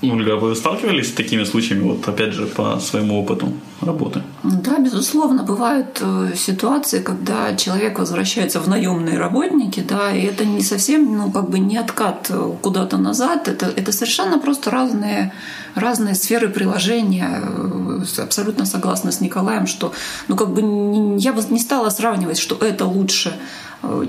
Ольга, 0.02 0.36
вы 0.36 0.56
сталкивались 0.56 1.08
с 1.08 1.12
такими 1.12 1.44
случаями, 1.44 1.82
вот 1.82 2.08
опять 2.08 2.32
же, 2.32 2.46
по 2.46 2.80
своему 2.80 3.20
опыту 3.20 3.52
работы? 3.80 4.22
Да, 4.42 4.78
безусловно, 4.78 5.44
бывают 5.44 5.98
э, 6.00 6.32
ситуации, 6.36 7.00
когда 7.00 7.54
человек 7.56 7.98
возвращается 7.98 8.60
в 8.60 8.68
наемные 8.68 9.16
работники, 9.16 9.80
да, 9.80 10.10
и 10.10 10.22
это 10.22 10.44
не 10.44 10.62
совсем, 10.62 11.16
ну, 11.16 11.30
как 11.30 11.48
бы 11.48 11.60
не 11.60 11.76
откат 11.76 12.26
э, 12.30 12.52
куда-то 12.60 12.96
назад, 12.98 13.46
это, 13.46 13.66
это 13.66 13.92
совершенно 13.92 14.38
просто 14.38 14.70
разные, 14.70 15.32
разные 15.76 16.16
сферы 16.16 16.48
приложения. 16.48 17.40
Э, 17.40 18.22
абсолютно 18.22 18.66
согласна 18.66 19.12
с 19.12 19.20
Николаем, 19.20 19.68
что, 19.68 19.92
ну, 20.26 20.36
как 20.36 20.48
бы 20.48 21.16
я 21.18 21.32
бы 21.32 21.42
не 21.50 21.60
стала 21.60 21.90
сравнивать, 21.90 22.38
что 22.38 22.56
это 22.56 22.86
лучше, 22.86 23.32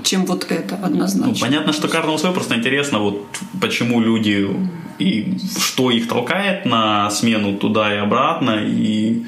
чем 0.02 0.24
вот 0.26 0.46
это 0.50 0.76
однозначно. 0.76 1.32
Ну, 1.32 1.40
понятно, 1.40 1.72
что 1.72 1.88
каждому 1.88 2.18
свое, 2.18 2.34
просто 2.34 2.54
интересно, 2.56 2.98
вот 2.98 3.26
почему 3.60 4.00
люди 4.00 4.48
и 4.98 5.38
что 5.58 5.90
их 5.90 6.08
толкает 6.08 6.64
на 6.66 7.10
смену 7.10 7.56
туда 7.56 7.94
и 7.94 7.98
обратно, 7.98 8.60
и 8.64 9.24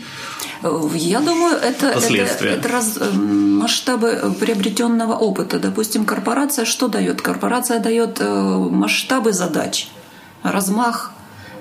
я 0.94 1.20
думаю, 1.20 1.56
это, 1.56 1.88
это, 1.88 2.46
это 2.46 2.68
раз, 2.68 2.98
эм, 2.98 3.58
масштабы 3.58 4.34
приобретенного 4.40 5.14
опыта. 5.14 5.58
Допустим, 5.58 6.04
корпорация 6.04 6.64
что 6.64 6.88
дает? 6.88 7.20
Корпорация 7.20 7.78
дает 7.78 8.20
э, 8.20 8.68
масштабы 8.70 9.32
задач, 9.32 9.88
размах 10.42 11.12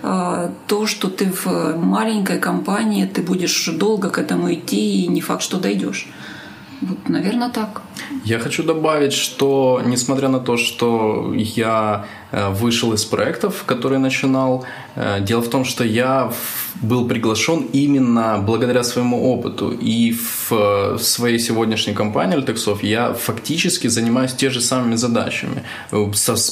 э, 0.01 0.49
то, 0.67 0.87
что 0.87 1.09
ты 1.09 1.31
в 1.31 1.75
маленькой 1.77 2.39
компании, 2.39 3.05
ты 3.05 3.21
будешь 3.21 3.67
долго 3.67 4.09
к 4.09 4.17
этому 4.17 4.53
идти, 4.53 5.03
и 5.03 5.07
не 5.07 5.21
факт, 5.21 5.43
что 5.43 5.57
дойдешь. 5.57 6.07
Вот, 6.81 7.09
наверное, 7.09 7.49
так. 7.49 7.81
Я 8.25 8.39
хочу 8.39 8.63
добавить, 8.63 9.13
что 9.13 9.81
несмотря 9.85 10.29
на 10.29 10.39
то, 10.39 10.57
что 10.57 11.33
я 11.33 12.05
Э, 12.35 12.49
вышел 12.49 12.93
из 12.93 13.05
проектов, 13.05 13.63
которые 13.65 13.99
начинал. 13.99 14.65
Э, 14.95 15.21
дело 15.21 15.41
в 15.41 15.49
том, 15.49 15.63
что 15.63 15.85
я 15.85 16.33
был 16.81 17.07
приглашен 17.07 17.67
именно 17.73 18.37
благодаря 18.45 18.83
своему 18.83 19.31
опыту. 19.33 19.71
И 19.71 20.11
в 20.11 20.51
э, 20.51 20.97
своей 20.99 21.39
сегодняшней 21.39 21.93
компании 21.93 22.37
Altexov 22.37 22.79
я 22.81 23.13
фактически 23.13 23.87
занимаюсь 23.87 24.33
те 24.33 24.49
же 24.49 24.61
самыми 24.61 24.95
задачами. 24.95 25.63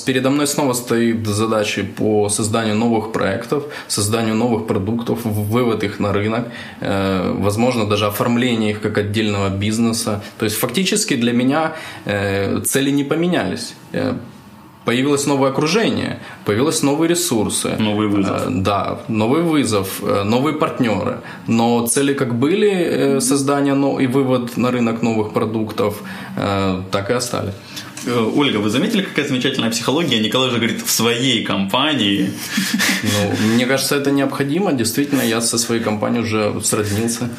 Передо 0.06 0.30
мной 0.30 0.48
снова 0.48 0.74
стоит 0.74 1.28
задачи 1.28 1.84
по 1.84 2.30
созданию 2.30 2.76
новых 2.76 3.12
проектов, 3.12 3.64
созданию 3.88 4.36
новых 4.36 4.68
продуктов, 4.68 5.20
вывод 5.26 5.84
их 5.84 6.00
на 6.00 6.14
рынок, 6.14 6.48
возможно, 6.80 7.86
даже 7.86 8.06
оформление 8.06 8.72
их 8.72 8.82
как 8.82 8.98
отдельного 8.98 9.50
бизнеса. 9.50 10.22
То 10.38 10.46
есть 10.46 10.58
фактически 10.58 11.16
для 11.16 11.34
меня 11.34 11.74
цели 12.06 12.92
не 12.92 13.04
поменялись 13.04 13.74
появилось 14.86 15.28
новое 15.28 15.50
окружение, 15.50 16.20
появились 16.46 16.84
новые 16.84 17.10
ресурсы. 17.10 17.76
Новый 17.80 18.08
вызов. 18.08 18.48
Э, 18.48 18.50
да, 18.50 19.00
новый 19.08 19.42
вызов, 19.42 20.02
э, 20.02 20.24
новые 20.24 20.54
партнеры. 20.54 21.18
Но 21.48 21.88
цели 21.88 22.14
как 22.14 22.36
были 22.36 22.72
э, 22.72 23.22
создание 23.22 23.74
и 24.04 24.08
вывод 24.08 24.58
на 24.58 24.72
рынок 24.72 25.02
новых 25.02 25.34
продуктов, 25.34 26.02
так 26.92 27.10
и 27.10 27.14
остались. 27.14 27.54
Э, 28.06 28.32
Ольга, 28.36 28.58
вы 28.58 28.70
заметили, 28.70 29.02
какая 29.02 29.28
замечательная 29.28 29.70
психология? 29.70 30.20
Николай 30.20 30.50
же 30.50 30.58
говорит, 30.58 30.82
в 30.82 30.90
своей 30.90 31.44
компании. 31.44 32.32
Ну, 33.04 33.54
мне 33.54 33.66
кажется, 33.66 33.96
это 33.96 34.12
необходимо. 34.12 34.74
Действительно, 34.74 35.22
я 35.22 35.42
со 35.42 35.58
своей 35.58 35.82
компанией 35.82 36.24
уже 36.24 36.62
сроднился. 36.64 37.30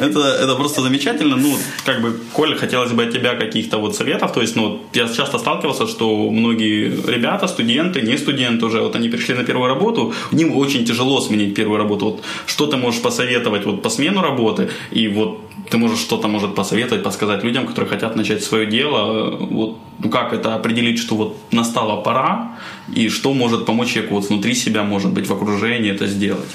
Это, 0.00 0.20
это 0.20 0.54
просто 0.56 0.82
замечательно. 0.82 1.36
Ну, 1.36 1.56
как 1.84 2.02
бы, 2.02 2.18
Коля, 2.32 2.56
хотелось 2.56 2.92
бы 2.92 3.04
от 3.04 3.12
тебя 3.12 3.34
каких-то 3.34 3.78
вот 3.78 3.96
советов. 3.96 4.32
То 4.32 4.40
есть, 4.40 4.56
ну, 4.56 4.80
я 4.94 5.08
часто 5.08 5.38
сталкивался, 5.38 5.86
что 5.86 6.30
многие 6.30 6.88
ребята, 7.06 7.48
студенты, 7.48 8.02
не 8.02 8.18
студенты 8.18 8.66
уже, 8.66 8.80
вот 8.80 8.96
они 8.96 9.08
пришли 9.08 9.34
на 9.34 9.44
первую 9.44 9.68
работу, 9.68 10.12
им 10.32 10.56
очень 10.56 10.84
тяжело 10.84 11.20
сменить 11.20 11.54
первую 11.54 11.78
работу. 11.78 12.04
Вот 12.04 12.22
что 12.46 12.66
ты 12.66 12.76
можешь 12.76 13.00
посоветовать 13.00 13.64
вот 13.66 13.82
по 13.82 13.90
смену 13.90 14.22
работы, 14.22 14.68
и 14.90 15.08
вот 15.08 15.51
ты 15.70 15.78
можешь 15.78 16.00
что-то, 16.00 16.28
может, 16.28 16.54
посоветовать, 16.54 17.02
подсказать 17.02 17.44
людям, 17.44 17.66
которые 17.66 17.88
хотят 17.90 18.16
начать 18.16 18.42
свое 18.42 18.66
дело, 18.66 19.36
вот, 19.36 19.78
ну 19.98 20.10
как 20.10 20.32
это 20.32 20.54
определить, 20.54 20.98
что 20.98 21.16
вот 21.16 21.36
настала 21.52 22.02
пора, 22.02 22.58
и 22.96 23.08
что 23.08 23.34
может 23.34 23.66
помочь 23.66 23.92
человеку 23.92 24.14
вот 24.14 24.28
внутри 24.28 24.54
себя, 24.54 24.82
может 24.82 25.12
быть, 25.12 25.28
в 25.28 25.32
окружении 25.32 25.90
это 25.90 26.06
сделать? 26.06 26.50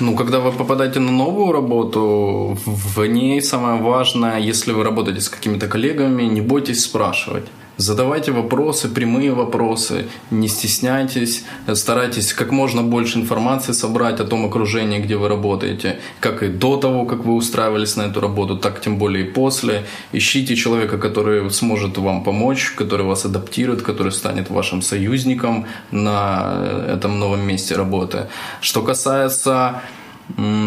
Ну, 0.00 0.16
когда 0.16 0.40
вы 0.40 0.50
попадаете 0.50 1.00
на 1.00 1.12
новую 1.12 1.52
работу, 1.52 2.58
в 2.66 3.06
ней 3.06 3.40
самое 3.40 3.80
важное, 3.80 4.40
если 4.40 4.72
вы 4.72 4.82
работаете 4.82 5.20
с 5.20 5.28
какими-то 5.28 5.68
коллегами, 5.68 6.24
не 6.24 6.40
бойтесь 6.40 6.82
спрашивать. 6.82 7.44
Задавайте 7.76 8.30
вопросы, 8.30 8.88
прямые 8.88 9.32
вопросы, 9.32 10.06
не 10.30 10.48
стесняйтесь, 10.48 11.44
старайтесь 11.72 12.32
как 12.32 12.52
можно 12.52 12.82
больше 12.82 13.18
информации 13.18 13.72
собрать 13.72 14.20
о 14.20 14.24
том 14.24 14.46
окружении, 14.46 15.00
где 15.00 15.16
вы 15.16 15.28
работаете, 15.28 15.98
как 16.20 16.42
и 16.44 16.48
до 16.48 16.76
того, 16.76 17.04
как 17.04 17.24
вы 17.24 17.34
устраивались 17.34 17.96
на 17.96 18.02
эту 18.02 18.20
работу, 18.20 18.56
так 18.56 18.80
тем 18.80 18.96
более 18.96 19.26
и 19.26 19.30
после. 19.30 19.84
Ищите 20.12 20.54
человека, 20.54 20.98
который 20.98 21.50
сможет 21.50 21.98
вам 21.98 22.22
помочь, 22.22 22.70
который 22.76 23.06
вас 23.06 23.24
адаптирует, 23.24 23.82
который 23.82 24.12
станет 24.12 24.50
вашим 24.50 24.80
союзником 24.80 25.66
на 25.90 26.86
этом 26.88 27.18
новом 27.18 27.40
месте 27.40 27.74
работы. 27.74 28.28
Что 28.60 28.82
касается 28.82 29.82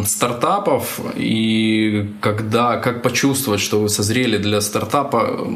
стартапов 0.05 0.99
и 1.15 2.13
когда, 2.21 2.77
как 2.77 3.01
почувствовать, 3.01 3.61
что 3.61 3.79
вы 3.79 3.89
созрели 3.89 4.37
для 4.37 4.61
стартапа, 4.61 5.47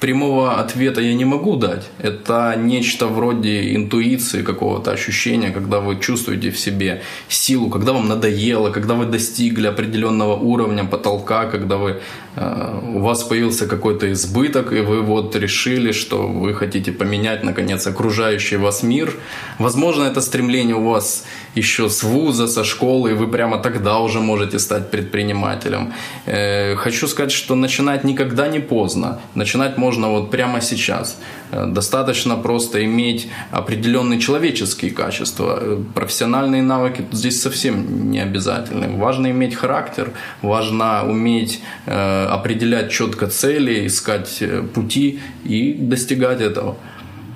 прямого 0.00 0.58
ответа 0.60 1.00
я 1.00 1.14
не 1.14 1.24
могу 1.24 1.56
дать. 1.56 1.90
Это 1.98 2.56
нечто 2.58 3.06
вроде 3.06 3.74
интуиции, 3.74 4.42
какого-то 4.42 4.90
ощущения, 4.90 5.50
когда 5.50 5.80
вы 5.80 6.00
чувствуете 6.00 6.50
в 6.50 6.58
себе 6.58 7.02
силу, 7.28 7.70
когда 7.70 7.92
вам 7.92 8.08
надоело, 8.08 8.70
когда 8.70 8.94
вы 8.94 9.06
достигли 9.06 9.68
определенного 9.68 10.34
уровня, 10.36 10.84
потолка, 10.84 11.44
когда 11.44 11.76
вы, 11.76 12.00
у 12.36 13.00
вас 13.00 13.24
появился 13.24 13.66
какой-то 13.66 14.12
избыток, 14.12 14.72
и 14.72 14.80
вы 14.80 15.02
вот 15.02 15.34
решили, 15.36 15.92
что 15.92 16.28
вы 16.28 16.54
хотите 16.54 16.92
поменять, 16.92 17.42
наконец, 17.42 17.86
окружающий 17.86 18.56
вас 18.56 18.82
мир. 18.82 19.14
Возможно, 19.58 20.04
это 20.04 20.20
стремление 20.20 20.76
у 20.76 20.90
вас 20.90 21.24
еще 21.56 21.88
с 21.88 22.02
вуза, 22.02 22.46
со 22.46 22.64
школы, 22.64 23.10
и 23.10 23.14
вы 23.14 23.26
прямо 23.26 23.58
тогда 23.58 23.98
уже 23.98 24.20
можете 24.20 24.58
стать 24.58 24.90
предпринимателем. 24.90 25.92
Э, 26.26 26.76
хочу 26.76 27.08
сказать, 27.08 27.32
что 27.32 27.56
начинать 27.56 28.04
никогда 28.04 28.48
не 28.48 28.60
поздно. 28.60 29.18
Начинать 29.34 29.78
можно 29.78 30.08
вот 30.08 30.30
прямо 30.30 30.60
сейчас. 30.60 31.16
Э, 31.52 31.66
достаточно 31.66 32.36
просто 32.36 32.84
иметь 32.84 33.28
определенные 33.50 34.20
человеческие 34.20 34.90
качества. 34.90 35.58
Э, 35.60 35.82
профессиональные 35.94 36.62
навыки 36.62 37.04
здесь 37.12 37.40
совсем 37.40 38.10
не 38.10 38.20
обязательны. 38.20 38.96
Важно 38.96 39.30
иметь 39.30 39.54
характер, 39.54 40.12
важно 40.42 41.04
уметь 41.08 41.60
э, 41.86 42.26
определять 42.26 42.90
четко 42.90 43.26
цели, 43.26 43.86
искать 43.86 44.42
пути 44.74 45.20
и 45.44 45.72
достигать 45.72 46.40
этого. 46.40 46.76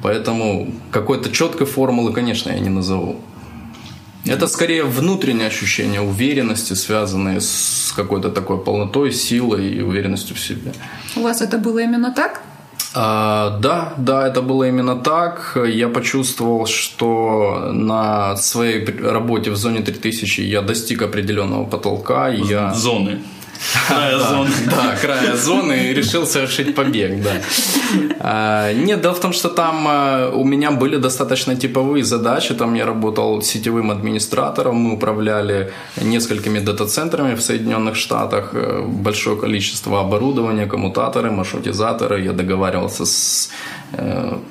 Поэтому 0.02 0.72
какой-то 0.90 1.30
четкой 1.30 1.66
формулы, 1.66 2.12
конечно, 2.12 2.50
я 2.50 2.58
не 2.58 2.68
назову. 2.68 3.20
Это 4.26 4.46
скорее 4.46 4.84
внутреннее 4.84 5.48
ощущение 5.48 6.00
уверенности, 6.00 6.74
связанное 6.74 7.40
с 7.40 7.92
какой-то 7.94 8.30
такой 8.30 8.58
полнотой, 8.58 9.12
силой 9.12 9.68
и 9.68 9.82
уверенностью 9.82 10.34
в 10.34 10.40
себе. 10.40 10.72
У 11.16 11.20
вас 11.20 11.42
это 11.42 11.58
было 11.58 11.80
именно 11.80 12.10
так? 12.10 12.42
А, 12.96 13.58
да, 13.58 13.92
да, 13.96 14.28
это 14.28 14.40
было 14.40 14.68
именно 14.68 14.96
так. 14.96 15.58
Я 15.66 15.88
почувствовал, 15.88 16.66
что 16.66 17.70
на 17.72 18.36
своей 18.36 18.84
работе 18.84 19.50
в 19.50 19.56
зоне 19.56 19.80
3000 19.80 20.40
я 20.42 20.62
достиг 20.62 21.02
определенного 21.02 21.64
потолка. 21.64 22.28
Я... 22.28 22.72
Зоны. 22.72 23.18
Края 23.88 24.18
зоны. 24.18 24.50
Да, 24.66 24.96
края 25.00 25.36
зоны 25.36 25.90
и 25.90 25.94
решил 25.94 26.26
совершить 26.26 26.74
побег, 26.74 27.22
да. 27.22 27.32
А, 28.20 28.72
нет, 28.72 29.00
дело 29.00 29.14
в 29.14 29.20
том, 29.20 29.32
что 29.32 29.48
там 29.48 29.86
а, 29.88 30.30
у 30.34 30.44
меня 30.44 30.70
были 30.70 30.96
достаточно 30.96 31.56
типовые 31.56 32.04
задачи. 32.04 32.54
Там 32.54 32.74
я 32.74 32.86
работал 32.86 33.42
сетевым 33.42 33.90
администратором, 33.90 34.76
мы 34.76 34.94
управляли 34.94 35.72
несколькими 35.96 36.58
дата-центрами 36.60 37.34
в 37.34 37.40
Соединенных 37.40 37.96
Штатах, 37.96 38.50
э, 38.52 38.82
большое 38.86 39.36
количество 39.36 40.00
оборудования, 40.00 40.66
коммутаторы, 40.66 41.30
маршрутизаторы. 41.30 42.22
Я 42.22 42.32
договаривался 42.32 43.04
с 43.04 43.50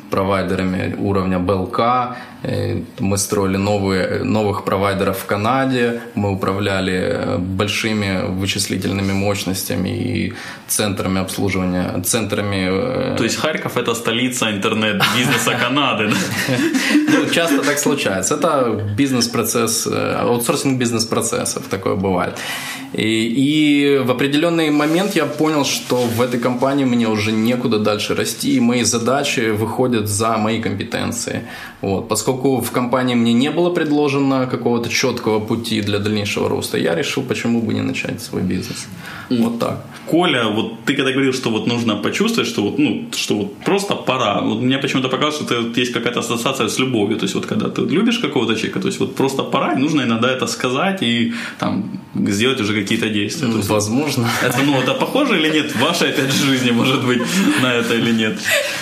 провайдерами 0.10 0.96
уровня 1.00 1.40
БЛК, 1.40 1.80
Э, 2.44 2.82
мы 3.00 3.18
строили 3.18 3.58
новые, 3.58 4.24
новых 4.24 4.64
провайдеров 4.66 5.18
в 5.18 5.26
Канаде, 5.26 6.02
мы 6.16 6.32
управляли 6.32 6.94
э, 6.94 7.38
большими 7.38 8.26
вычислительными 8.28 9.14
мощностями 9.14 9.90
и 9.90 10.34
центрами 10.68 11.22
обслуживания, 11.22 12.02
центрами... 12.04 12.68
Э, 12.70 13.16
То 13.18 13.24
есть 13.24 13.38
Харьков– 13.38 13.78
это 13.78 13.96
столица 13.96 14.50
интернет-бизнеса 14.52 15.52
Канады, 15.62 16.12
Ну, 17.08 17.30
часто 17.34 17.62
так 17.64 17.80
случается. 17.80 18.36
Это 18.36 18.94
бизнес-процесс, 18.98 19.88
аутсорсинг 19.88 20.80
бизнес-процессов, 20.80 21.64
такое 21.70 21.96
бывает. 21.96 22.38
И, 22.94 23.04
и 23.04 23.98
в 23.98 24.12
определенный 24.12 24.70
момент 24.70 25.16
я 25.16 25.26
понял, 25.26 25.66
что 25.66 25.96
в 25.96 26.22
этой 26.22 26.40
компании 26.40 26.86
мне 26.86 27.08
уже 27.08 27.32
некуда 27.32 27.80
дальше 27.80 28.16
расти, 28.16 28.56
и 28.56 28.60
мои 28.60 28.84
задачи 28.84 29.52
выходят 29.52 30.08
за 30.08 30.38
мои 30.38 30.62
компетенции. 30.62 31.42
Вот. 31.82 32.08
Поскольку 32.08 32.62
в 32.62 32.72
компании 32.72 33.16
мне 33.16 33.34
не 33.34 33.52
было 33.52 33.70
предложено 33.70 34.48
какого-то 34.48 34.90
четкого 34.90 35.40
пути 35.40 35.82
для 35.82 36.00
дальнейшего 36.00 36.50
роста, 36.50 36.78
я 36.78 36.96
решил, 36.96 37.24
почему 37.24 37.62
бы 37.62 37.74
не 37.74 37.82
начать 37.82 38.22
свой 38.22 38.42
бизнес. 38.42 38.88
Вот 39.30 39.60
так. 39.60 39.86
Коля, 40.06 40.48
вот 40.48 40.86
ты 40.86 40.96
когда 40.96 41.12
говорил, 41.12 41.34
что 41.34 41.50
вот 41.50 41.68
нужно 41.68 41.96
почувствовать, 41.96 42.50
что 42.50 42.62
вот, 42.62 42.80
ну, 42.80 43.06
что 43.16 43.36
вот 43.36 43.56
просто 43.66 43.96
пора. 43.96 44.42
Вот 44.42 44.62
мне 44.62 44.78
почему-то 44.78 45.10
показалось, 45.10 45.36
что 45.36 45.56
это, 45.56 45.80
есть 45.80 45.94
какая-то 45.94 46.20
ассоциация 46.20 46.68
с 46.68 46.80
любовью. 46.80 47.18
То 47.18 47.26
есть 47.26 47.36
вот 47.36 47.46
когда 47.46 47.70
ты 47.70 47.82
любишь 47.82 48.20
какого-то 48.20 48.56
человека, 48.56 48.80
то 48.80 48.88
есть 48.88 49.00
вот 49.00 49.16
просто 49.16 49.44
пора, 49.44 49.74
и 49.74 49.80
нужно 49.80 50.02
иногда 50.02 50.28
это 50.32 50.48
сказать 50.48 51.04
и 51.04 51.34
там 51.60 51.84
сделать 52.16 52.62
уже 52.62 52.74
какие-то 52.84 53.10
действия. 53.10 53.48
Ну, 53.48 53.62
возможно. 53.62 54.30
Это, 54.44 54.60
ну, 54.64 54.82
это 54.82 54.94
похоже 54.94 55.40
или 55.40 55.50
нет? 55.50 55.72
В 55.72 55.80
вашей, 55.80 56.10
опять 56.10 56.32
же, 56.32 56.46
жизни, 56.46 56.72
может 56.72 57.06
быть, 57.06 57.22
на 57.62 57.74
это 57.74 57.96
или 57.96 58.12
нет? 58.12 58.38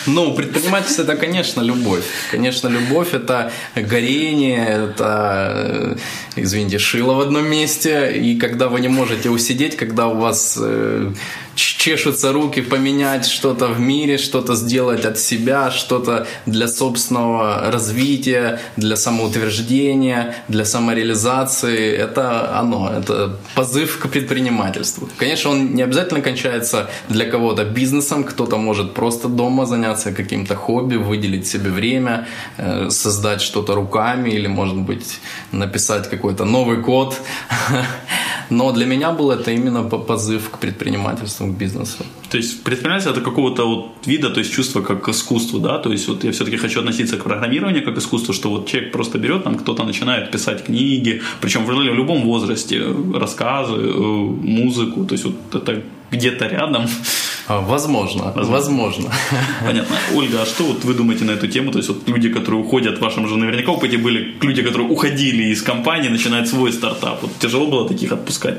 Ну, 0.08 0.34
предпринимательство 0.34 1.04
это, 1.04 1.16
конечно, 1.16 1.62
любовь. 1.62 2.04
Конечно, 2.32 2.68
любовь 2.68 3.14
это 3.14 3.52
горение, 3.76 4.66
это, 4.68 5.98
извините, 6.36 6.80
шило 6.80 7.14
в 7.14 7.22
одном 7.22 7.48
месте. 7.48 8.12
И 8.12 8.38
когда 8.38 8.68
вы 8.68 8.82
не 8.82 8.90
можете 8.90 9.30
усидеть, 9.30 9.78
когда 9.78 10.08
у 10.08 10.18
вас 10.18 10.58
э, 10.62 11.12
чешутся 11.62 12.32
руки 12.32 12.62
поменять 12.62 13.26
что-то 13.26 13.68
в 13.68 13.80
мире, 13.80 14.18
что-то 14.18 14.56
сделать 14.56 15.06
от 15.06 15.20
себя, 15.20 15.72
что-то 15.72 16.28
для 16.46 16.68
собственного 16.68 17.72
развития, 17.72 18.60
для 18.78 18.96
самоутверждения, 18.96 20.36
для 20.48 20.66
самореализации. 20.66 21.92
Это 21.92 22.60
оно, 22.60 22.90
это 22.90 23.38
позыв 23.56 24.00
к 24.00 24.10
предпринимательству. 24.10 25.08
Конечно, 25.18 25.52
он 25.52 25.76
не 25.76 25.84
обязательно 25.84 26.22
кончается 26.22 26.90
для 27.10 27.26
кого-то 27.26 27.64
бизнесом, 27.64 28.24
кто-то 28.24 28.58
может 28.58 28.94
просто 28.94 29.28
дома 29.28 29.66
заняться 29.66 30.12
каким-то 30.12 30.56
хобби, 30.56 30.96
выделить 30.96 31.48
себе 31.48 31.70
время, 31.70 32.28
э, 32.58 32.90
создать 32.90 33.42
что-то 33.42 33.76
руками 33.76 34.30
или, 34.30 34.48
может 34.48 34.78
быть, 34.78 35.20
написать 35.52 36.10
какой-то 36.10 36.46
новый 36.46 36.82
код. 36.82 37.16
Но 38.50 38.72
для 38.72 38.86
меня 38.86 39.12
был 39.12 39.32
это 39.32 39.52
именно 39.52 39.84
позыв 39.84 40.50
к 40.50 40.58
предпринимательству, 40.58 41.51
к 41.52 41.58
бизнесу. 41.58 42.06
То 42.30 42.38
есть 42.38 42.64
предпринимательство 42.64 43.12
это 43.12 43.22
какого-то 43.22 43.66
вот 43.66 44.08
вида, 44.08 44.30
то 44.30 44.40
есть 44.40 44.54
чувство 44.54 44.82
как 44.82 45.04
к 45.04 45.10
искусству, 45.10 45.60
да, 45.60 45.78
то 45.78 45.92
есть 45.92 46.08
вот 46.08 46.24
я 46.24 46.32
все-таки 46.32 46.58
хочу 46.58 46.80
относиться 46.80 47.18
к 47.18 47.24
программированию 47.24 47.84
как 47.84 47.96
к 47.96 47.98
искусству, 47.98 48.34
что 48.34 48.50
вот 48.50 48.68
человек 48.68 48.92
просто 48.92 49.18
берет, 49.18 49.44
там 49.44 49.56
кто-то 49.56 49.84
начинает 49.84 50.32
писать 50.32 50.66
книги, 50.66 51.22
причем 51.42 51.66
в 51.66 51.72
любом 51.72 52.22
возрасте, 52.24 52.84
рассказы, 53.14 53.74
э, 53.74 53.92
музыку, 53.92 55.06
то 55.06 55.16
есть 55.16 55.26
вот 55.26 55.56
это 55.56 55.82
где-то 56.12 56.48
рядом. 56.48 56.88
А, 57.48 57.60
возможно, 57.60 58.32
возможно. 58.36 58.52
возможно. 58.52 59.12
Понятно. 59.66 59.96
Ольга, 60.16 60.42
а 60.42 60.46
что 60.46 60.64
вот 60.64 60.86
вы 60.86 60.94
думаете 60.94 61.26
на 61.26 61.32
эту 61.32 61.48
тему? 61.48 61.72
То 61.72 61.80
есть 61.80 61.90
вот 61.90 62.08
люди, 62.08 62.30
которые 62.30 62.62
уходят, 62.62 62.98
в 62.98 63.02
вашем 63.02 63.28
же 63.28 63.38
наверняка 63.38 63.72
опыте 63.72 63.98
были 63.98 64.36
люди, 64.42 64.62
которые 64.62 64.90
уходили 64.90 65.44
из 65.52 65.62
компании, 65.62 66.10
начинают 66.10 66.48
свой 66.48 66.72
стартап. 66.72 67.22
Вот 67.22 67.32
тяжело 67.40 67.68
было 67.68 67.88
таких 67.88 68.12
отпускать? 68.12 68.58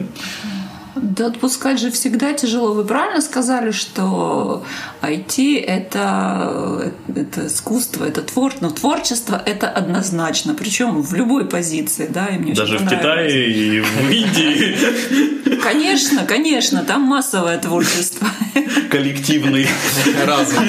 Да 1.03 1.27
отпускать 1.27 1.81
же 1.81 1.91
всегда 1.91 2.33
тяжело. 2.33 2.75
Вы 2.75 2.85
правильно 2.85 3.21
сказали, 3.21 3.73
что 3.73 4.65
IT 5.03 5.61
это, 5.61 6.93
это 7.09 7.49
искусство, 7.49 8.05
это 8.05 8.23
твор, 8.23 8.53
но 8.61 8.71
творчество 8.71 9.43
это 9.45 9.69
однозначно, 9.69 10.55
причем 10.55 11.03
в 11.03 11.13
любой 11.15 11.47
позиции, 11.47 12.07
да, 12.09 12.27
и 12.27 12.39
мне 12.39 12.55
Даже 12.55 12.79
в 12.79 12.89
Китае 12.89 13.51
и 13.51 13.81
в 13.81 14.11
Индии. 14.11 15.57
Конечно, 15.61 16.25
конечно, 16.25 16.85
там 16.85 17.03
массовое 17.03 17.59
творчество. 17.59 18.29
Коллективный 18.89 19.67
разум. 20.27 20.65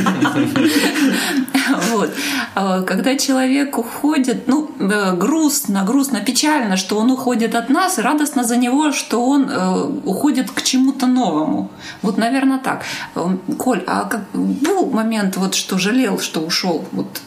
Вот. 1.92 2.12
А, 2.56 2.82
когда 2.82 3.18
человек 3.18 3.78
уходит, 3.78 4.48
ну, 4.48 4.72
э, 4.80 5.16
грустно, 5.16 5.84
грустно, 5.86 6.22
печально, 6.22 6.78
что 6.78 6.98
он 6.98 7.12
уходит 7.12 7.56
от 7.56 7.70
нас, 7.70 7.98
и 7.98 8.02
радостно 8.02 8.44
за 8.44 8.58
него, 8.58 8.92
что 8.92 9.26
он 9.26 9.50
э, 9.50 9.90
уходит 10.24 10.52
к 10.52 10.62
чему-то 10.62 11.06
новому. 11.06 11.70
Вот, 12.02 12.18
наверное, 12.18 12.60
так. 12.60 12.84
Э, 13.16 13.38
Коль, 13.58 13.84
а 13.88 14.06
как 14.06 14.22
был 14.34 14.90
момент, 14.90 15.36
вот, 15.36 15.54
что 15.54 15.78
жалел, 15.78 16.20
что 16.20 16.40
ушел 16.40 16.86
вот, 16.94 17.22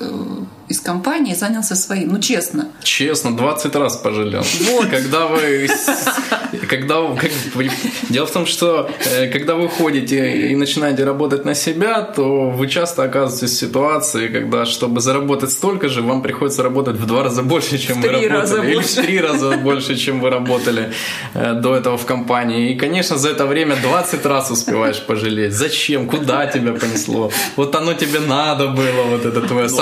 из 0.68 0.80
компании 0.80 1.34
занялся 1.34 1.76
своим? 1.76 2.08
Ну, 2.08 2.18
честно. 2.18 2.68
Честно, 2.82 3.36
20 3.36 3.76
раз 3.76 3.96
пожалел. 3.96 4.44
Вот. 4.70 4.86
Когда 4.86 5.26
вы 5.26 5.68
когда, 6.68 7.14
как, 7.14 7.30
дело 8.08 8.26
в 8.26 8.30
том, 8.30 8.46
что 8.46 8.90
э, 9.10 9.28
когда 9.28 9.54
вы 9.54 9.68
ходите 9.68 10.48
и 10.50 10.56
начинаете 10.56 11.04
работать 11.04 11.44
на 11.44 11.54
себя, 11.54 12.02
то 12.02 12.50
вы 12.50 12.68
часто 12.68 13.04
оказываетесь 13.04 13.56
в 13.56 13.58
ситуации, 13.58 14.28
когда, 14.28 14.64
чтобы 14.64 15.00
заработать 15.00 15.50
столько 15.50 15.88
же, 15.88 16.02
вам 16.02 16.22
приходится 16.22 16.62
работать 16.62 16.96
в 16.96 17.06
два 17.06 17.22
раза 17.22 17.42
больше, 17.42 17.78
чем 17.78 18.00
в 18.00 18.02
вы 18.02 18.08
работали. 18.08 18.28
Раза 18.28 18.62
или 18.62 18.74
больше. 18.74 19.02
в 19.02 19.06
три 19.06 19.20
раза 19.20 19.56
больше, 19.56 19.96
чем 19.96 20.20
вы 20.20 20.30
работали 20.30 20.92
э, 21.34 21.54
до 21.54 21.74
этого 21.74 21.96
в 21.96 22.06
компании. 22.06 22.72
И, 22.72 22.76
конечно, 22.76 23.16
за 23.16 23.30
это 23.30 23.46
время 23.46 23.76
20 23.76 24.26
раз 24.26 24.50
успеваешь 24.50 25.00
пожалеть. 25.06 25.52
Зачем? 25.52 26.06
Куда 26.06 26.46
тебя 26.46 26.72
понесло? 26.72 27.30
Вот 27.56 27.74
оно 27.74 27.94
тебе 27.94 28.20
надо 28.20 28.68
было, 28.68 29.02
вот 29.10 29.24
это 29.24 29.40
твое 29.40 29.68
ну, 29.68 29.76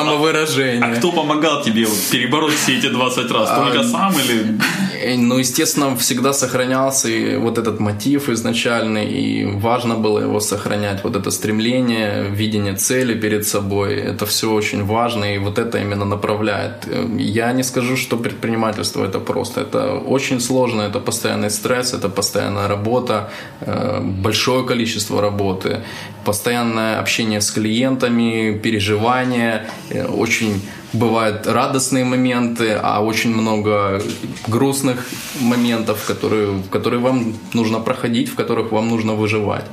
а 0.77 0.81
самовыражение. 0.81 0.97
А 0.97 0.99
кто 0.99 1.13
помогал 1.13 1.63
тебе 1.63 1.87
перебороть 2.11 2.55
все 2.55 2.79
эти 2.79 2.89
20 2.89 3.31
раз? 3.31 3.49
Только 3.49 3.81
а, 3.81 3.85
сам 3.85 4.13
или... 4.19 4.59
Э, 5.05 5.17
ну, 5.17 5.39
естественно, 5.39 5.97
всегда 5.97 6.33
сохранялся 6.33 7.09
и 7.09 7.37
вот 7.37 7.59
этот 7.59 7.81
мотив 7.81 8.29
изначальный, 8.29 9.07
и 9.07 9.45
важно 9.45 9.95
было 9.95 10.21
его 10.21 10.41
сохранять. 10.41 11.05
Вот 11.05 11.17
это 11.17 11.31
стремление, 11.31 12.25
видение 12.31 12.75
цели 12.75 13.15
перед 13.15 13.47
собой, 13.47 13.95
это 13.95 14.25
все 14.25 14.47
очень 14.53 14.85
важно, 14.85 15.35
и 15.35 15.39
вот 15.39 15.59
это 15.59 15.79
именно 15.79 16.05
направляет. 16.05 16.89
Я 17.19 17.53
не 17.53 17.63
скажу, 17.65 17.97
что 17.97 18.17
предпринимательство 18.17 19.05
это 19.05 19.21
просто. 19.21 19.61
Это 19.61 19.95
очень 19.95 20.41
сложно, 20.41 20.83
это 20.83 21.01
постоянный 21.01 21.51
стресс, 21.51 21.95
это 21.95 22.09
постоянная 22.09 22.69
работа, 22.69 23.29
э, 23.61 24.01
большое 24.01 24.65
количество 24.65 25.21
работы, 25.21 25.81
постоянное 26.25 27.01
общение 27.01 27.41
с 27.41 27.51
клиентами, 27.51 28.59
переживания, 28.63 29.67
э, 29.91 30.07
очень 30.07 30.63
бывают 30.95 31.47
радостные 31.47 32.05
моменты, 32.05 32.79
а 32.83 33.01
очень 33.01 33.35
много 33.35 34.01
грустных 34.47 35.07
моментов, 35.41 36.05
которые, 36.07 36.63
которые 36.71 37.01
вам 37.01 37.35
нужно 37.53 37.81
проходить, 37.81 38.29
в 38.29 38.35
которых 38.35 38.73
вам 38.73 38.89
нужно 38.89 39.15
выживать. 39.15 39.65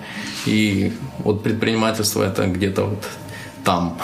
И 0.47 0.91
вот 1.19 1.43
предпринимательство 1.43 2.23
это 2.23 2.47
где-то 2.47 2.83
вот 2.83 3.07
там. 3.63 3.97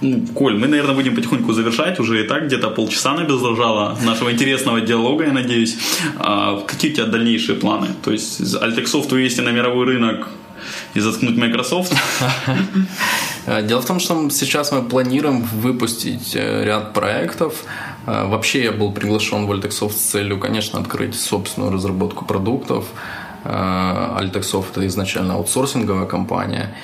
Ну, 0.00 0.26
Коль, 0.34 0.58
мы, 0.58 0.66
наверное, 0.68 0.94
будем 0.94 1.14
потихоньку 1.14 1.52
завершать. 1.52 2.00
Уже 2.00 2.24
и 2.24 2.28
так 2.28 2.46
где-то 2.46 2.70
полчаса 2.70 3.14
набезлажало 3.14 3.98
нашего 4.04 4.30
интересного 4.30 4.80
диалога, 4.80 5.24
я 5.24 5.32
надеюсь. 5.32 5.76
А 6.18 6.60
какие 6.66 6.92
у 6.92 6.94
тебя 6.94 7.06
дальнейшие 7.06 7.54
планы? 7.54 7.88
То 8.02 8.12
есть 8.12 8.40
Altexoft 8.40 9.10
вывести 9.10 9.40
на 9.40 9.52
мировой 9.52 9.86
рынок 9.86 10.28
и 10.94 11.00
заткнуть 11.00 11.36
Microsoft? 11.36 11.92
Дело 13.46 13.82
в 13.82 13.84
том, 13.84 14.00
что 14.00 14.30
сейчас 14.30 14.72
мы 14.72 14.82
планируем 14.82 15.42
выпустить 15.42 16.34
э, 16.34 16.64
ряд 16.64 16.94
проектов. 16.94 17.64
Э, 18.06 18.26
вообще 18.26 18.64
я 18.64 18.72
был 18.72 18.90
приглашен 18.92 19.46
в 19.46 19.52
Altexoft 19.52 19.92
с 19.92 20.12
целью, 20.12 20.38
конечно, 20.38 20.80
открыть 20.80 21.14
собственную 21.14 21.72
разработку 21.72 22.24
продуктов. 22.24 22.86
Э, 23.44 24.16
Altexoft 24.18 24.70
это 24.72 24.86
изначально 24.86 25.34
аутсорсинговая 25.34 26.06
компания. 26.06 26.74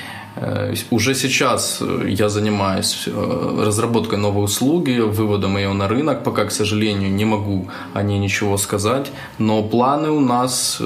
Уже 0.91 1.15
сейчас 1.15 1.83
я 2.07 2.29
занимаюсь 2.29 3.09
разработкой 3.09 4.19
новой 4.19 4.45
услуги, 4.45 5.01
выводом 5.01 5.57
ее 5.57 5.73
на 5.73 5.89
рынок. 5.89 6.23
Пока, 6.23 6.45
к 6.45 6.53
сожалению, 6.53 7.11
не 7.11 7.25
могу 7.25 7.69
о 7.95 8.03
ней 8.03 8.19
ничего 8.19 8.57
сказать. 8.57 9.11
Но 9.39 9.63
планы 9.63 10.11
у 10.11 10.21
нас 10.21 10.81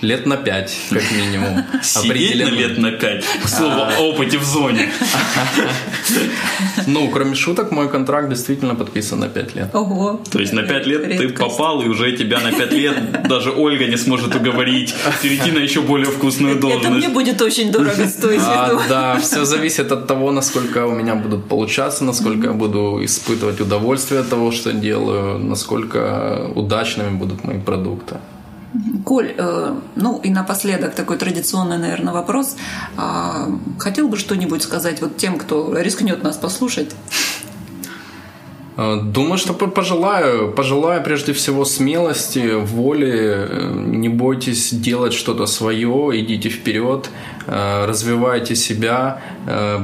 Лет 0.00 0.26
на 0.26 0.36
пять, 0.36 0.76
как 0.90 1.02
минимум. 1.10 1.64
Сидеть 1.82 2.38
на 2.38 2.50
лет 2.50 2.78
на 2.78 2.92
пять. 2.92 3.24
К 3.42 3.48
слову, 3.48 3.80
о 3.80 4.00
опыте 4.02 4.38
в 4.38 4.44
зоне. 4.44 4.88
Ну, 6.86 7.08
кроме 7.10 7.34
шуток, 7.34 7.72
мой 7.72 7.88
контракт 7.88 8.28
действительно 8.28 8.74
подписан 8.74 9.18
на 9.20 9.28
пять 9.28 9.56
лет. 9.56 9.74
Ого. 9.74 10.20
То 10.30 10.38
есть 10.38 10.52
на 10.52 10.62
пять 10.62 10.86
лет 10.86 11.18
ты 11.18 11.28
попал, 11.30 11.82
и 11.82 11.88
уже 11.88 12.16
тебя 12.16 12.38
на 12.40 12.52
пять 12.52 12.72
лет 12.72 13.26
даже 13.28 13.50
Ольга 13.50 13.86
не 13.86 13.96
сможет 13.96 14.34
уговорить 14.34 14.94
перейти 15.22 15.50
на 15.50 15.58
еще 15.58 15.80
более 15.80 16.06
вкусную 16.06 16.60
должность. 16.60 16.84
Это 16.84 16.94
мне 16.94 17.08
будет 17.08 17.42
очень 17.42 17.72
дорого 17.72 18.06
стоить. 18.06 18.40
А, 18.44 18.80
да, 18.88 19.18
все 19.18 19.44
зависит 19.44 19.90
от 19.90 20.06
того, 20.06 20.30
насколько 20.30 20.86
у 20.86 20.92
меня 20.92 21.16
будут 21.16 21.48
получаться, 21.48 22.04
насколько 22.04 22.48
я 22.48 22.52
буду 22.52 23.00
испытывать 23.02 23.60
удовольствие 23.60 24.20
от 24.20 24.28
того, 24.28 24.52
что 24.52 24.72
делаю, 24.72 25.38
насколько 25.38 26.50
удачными 26.54 27.16
будут 27.16 27.44
мои 27.44 27.58
продукты. 27.58 28.16
Коль, 29.04 29.34
э, 29.36 29.74
ну 29.96 30.20
и 30.22 30.30
напоследок 30.30 30.94
такой 30.94 31.16
традиционный, 31.16 31.78
наверное, 31.78 32.12
вопрос. 32.12 32.56
А, 32.96 33.48
хотел 33.78 34.08
бы 34.08 34.18
что-нибудь 34.18 34.62
сказать 34.62 35.00
вот 35.00 35.16
тем, 35.16 35.38
кто 35.38 35.78
рискнет 35.78 36.22
нас 36.22 36.36
послушать? 36.36 36.94
Э, 38.76 39.00
думаю, 39.02 39.38
что 39.38 39.54
пожелаю. 39.54 40.52
Пожелаю 40.52 41.02
прежде 41.02 41.32
всего 41.32 41.64
смелости, 41.64 42.56
воли. 42.56 43.48
Э, 43.48 43.72
не 43.74 44.10
бойтесь 44.10 44.70
делать 44.70 45.14
что-то 45.14 45.46
свое, 45.46 46.10
идите 46.20 46.50
вперед, 46.50 47.08
развивайте 47.46 48.54
себя, 48.54 49.22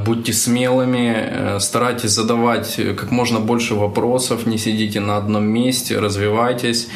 будьте 0.05 0.35
смелыми, 0.35 1.59
старайтесь 1.59 2.11
задавать 2.11 2.79
как 2.95 3.11
можно 3.11 3.41
больше 3.41 3.75
вопросов, 3.75 4.45
не 4.45 4.59
сидите 4.59 5.01
на 5.01 5.17
одном 5.17 5.45
месте, 5.45 5.99
развивайтесь 5.99 6.89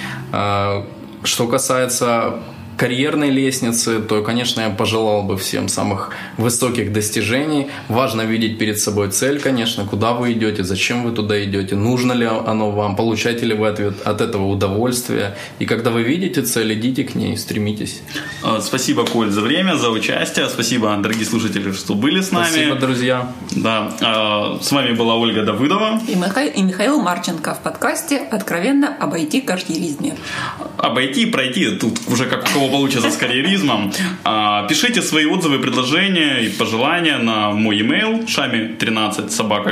что 1.24 1.46
касается 1.46 2.34
карьерной 2.78 3.30
лестницы, 3.30 3.98
то, 4.00 4.22
конечно, 4.22 4.60
я 4.60 4.70
пожелал 4.70 5.24
бы 5.24 5.36
всем 5.36 5.68
самых 5.68 6.10
высоких 6.36 6.92
достижений. 6.92 7.66
Важно 7.88 8.22
видеть 8.22 8.56
перед 8.58 8.78
собой 8.78 9.10
цель, 9.10 9.40
конечно, 9.40 9.84
куда 9.84 10.12
вы 10.12 10.32
идете, 10.32 10.62
зачем 10.62 11.02
вы 11.02 11.10
туда 11.10 11.42
идете, 11.44 11.74
нужно 11.74 12.12
ли 12.12 12.24
оно 12.24 12.70
вам, 12.70 12.94
получаете 12.94 13.46
ли 13.46 13.54
вы 13.54 13.68
ответ, 13.68 13.94
от 14.04 14.20
этого 14.20 14.46
удовольствие. 14.46 15.36
И 15.58 15.66
когда 15.66 15.90
вы 15.90 16.02
видите 16.02 16.42
цель, 16.42 16.72
идите 16.74 17.02
к 17.02 17.16
ней, 17.16 17.36
стремитесь. 17.36 18.02
А, 18.44 18.60
спасибо, 18.60 19.04
Коль, 19.04 19.30
за 19.30 19.40
время, 19.40 19.76
за 19.76 19.90
участие. 19.90 20.48
Спасибо, 20.48 20.96
дорогие 21.02 21.26
слушатели, 21.26 21.72
что 21.72 21.94
были 21.94 22.20
с 22.20 22.30
нами. 22.30 22.46
Спасибо, 22.46 22.76
друзья. 22.76 23.32
Да. 23.50 23.92
А, 24.00 24.58
с 24.62 24.70
вами 24.70 24.92
была 24.92 25.16
Ольга 25.16 25.42
Давыдова. 25.42 26.00
И, 26.06 26.14
Миха... 26.14 26.44
и 26.44 26.62
Михаил 26.62 27.00
Марченко 27.00 27.54
в 27.54 27.58
подкасте 27.58 28.18
«Откровенно 28.18 28.96
обойти 28.96 29.40
карьеризме». 29.40 30.16
Обойти 30.76 31.22
и 31.22 31.26
пройти, 31.26 31.70
тут 31.70 31.98
уже 32.06 32.26
как 32.26 32.44
у 32.44 32.52
кого 32.54 32.67
получится 32.68 33.10
с 33.10 33.16
карьеризмом. 33.16 33.92
А, 34.24 34.66
пишите 34.68 35.02
свои 35.02 35.26
отзывы, 35.26 35.58
предложения 35.58 36.40
и 36.40 36.48
пожелания 36.48 37.18
на 37.18 37.50
мой 37.50 37.80
email 37.80 38.26
шами13 38.26 39.30
собака 39.30 39.70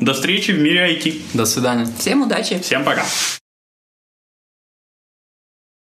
До 0.00 0.14
встречи 0.14 0.52
в 0.52 0.58
мире 0.58 0.94
IT. 0.94 1.20
До 1.34 1.44
свидания. 1.44 1.86
Всем 1.98 2.22
удачи. 2.22 2.58
Всем 2.60 2.84
пока. 2.84 3.04